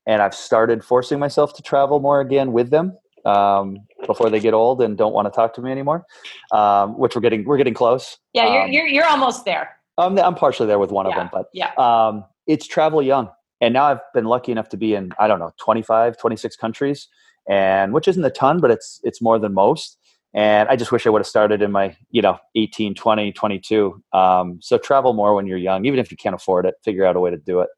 [0.07, 4.55] and I've started forcing myself to travel more again with them um, before they get
[4.55, 6.05] old and don't want to talk to me anymore.
[6.53, 8.19] Um, which we're getting we're getting close.
[8.33, 9.77] Yeah, you're um, you're, you're almost there.
[9.99, 13.31] I'm I'm partially there with one yeah, of them, but yeah, um, it's travel young,
[13.61, 17.09] and now I've been lucky enough to be in I don't know 25, 26 countries,
[17.49, 19.99] and which isn't a ton, but it's it's more than most.
[20.35, 24.03] And I just wish I would have started in my, you know, 18, 20, 22.
[24.13, 27.15] Um, so travel more when you're young, even if you can't afford it, figure out
[27.15, 27.69] a way to do it.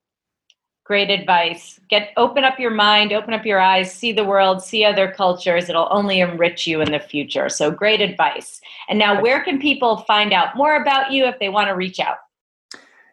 [0.87, 1.81] Great advice.
[1.91, 5.69] Get open up your mind, open up your eyes, see the world, see other cultures.
[5.69, 7.49] It'll only enrich you in the future.
[7.49, 8.61] So great advice.
[8.89, 11.99] And now where can people find out more about you if they want to reach
[12.01, 12.19] out?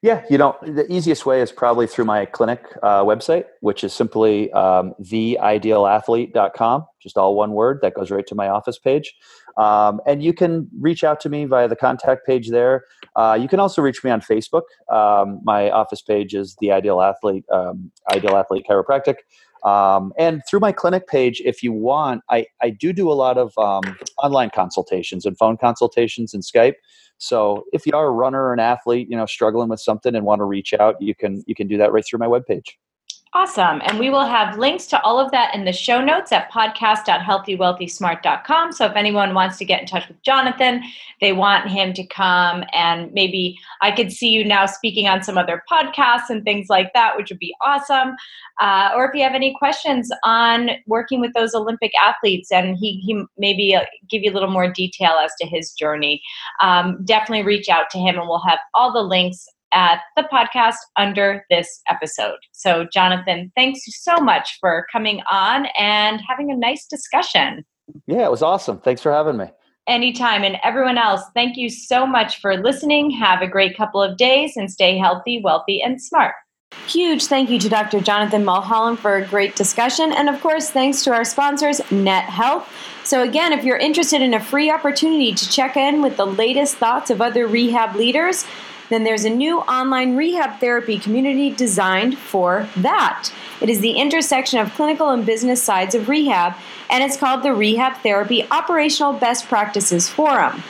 [0.04, 3.94] Yeah, you know, the easiest way is probably through my clinic uh, website, which is
[3.94, 7.80] simply um, theidealathlete.com, just all one word.
[7.82, 9.16] That goes right to my office page.
[9.56, 12.84] Um, and you can reach out to me via the contact page there.
[13.16, 14.64] Uh, you can also reach me on Facebook.
[14.92, 19.16] Um, my office page is the Ideal Athlete, um, Ideal Athlete Chiropractic.
[19.64, 23.38] Um, and through my clinic page, if you want, I, I do do a lot
[23.38, 26.76] of um, online consultations and phone consultations and Skype.
[27.18, 30.26] So if you are a runner or an athlete, you know, struggling with something and
[30.26, 32.72] want to reach out, you can you can do that right through my webpage.
[33.36, 33.82] Awesome.
[33.84, 38.72] And we will have links to all of that in the show notes at podcast.healthywealthysmart.com.
[38.72, 40.84] So if anyone wants to get in touch with Jonathan,
[41.20, 45.36] they want him to come and maybe I could see you now speaking on some
[45.36, 48.14] other podcasts and things like that, which would be awesome.
[48.62, 53.00] Uh, or if you have any questions on working with those Olympic athletes and he,
[53.00, 56.22] he maybe uh, give you a little more detail as to his journey,
[56.62, 60.76] um, definitely reach out to him and we'll have all the links at the podcast
[60.96, 62.38] under this episode.
[62.52, 67.66] So, Jonathan, thanks so much for coming on and having a nice discussion.
[68.08, 68.80] Yeah, it was awesome.
[68.80, 69.46] Thanks for having me.
[69.88, 70.44] Anytime.
[70.44, 73.12] And everyone else, thank you so much for listening.
[73.12, 76.36] Have a great couple of days and stay healthy, wealthy, and smart.
[76.88, 78.02] Huge thank you to Dr.
[78.02, 80.12] Jonathan Mulholland for a great discussion.
[80.12, 82.70] And of course, thanks to our sponsors, Net Health.
[83.04, 86.76] So, again, if you're interested in a free opportunity to check in with the latest
[86.76, 88.46] thoughts of other rehab leaders,
[88.94, 93.30] then there's a new online rehab therapy community designed for that.
[93.60, 96.54] It is the intersection of clinical and business sides of rehab,
[96.90, 100.62] and it's called the Rehab Therapy Operational Best Practices Forum.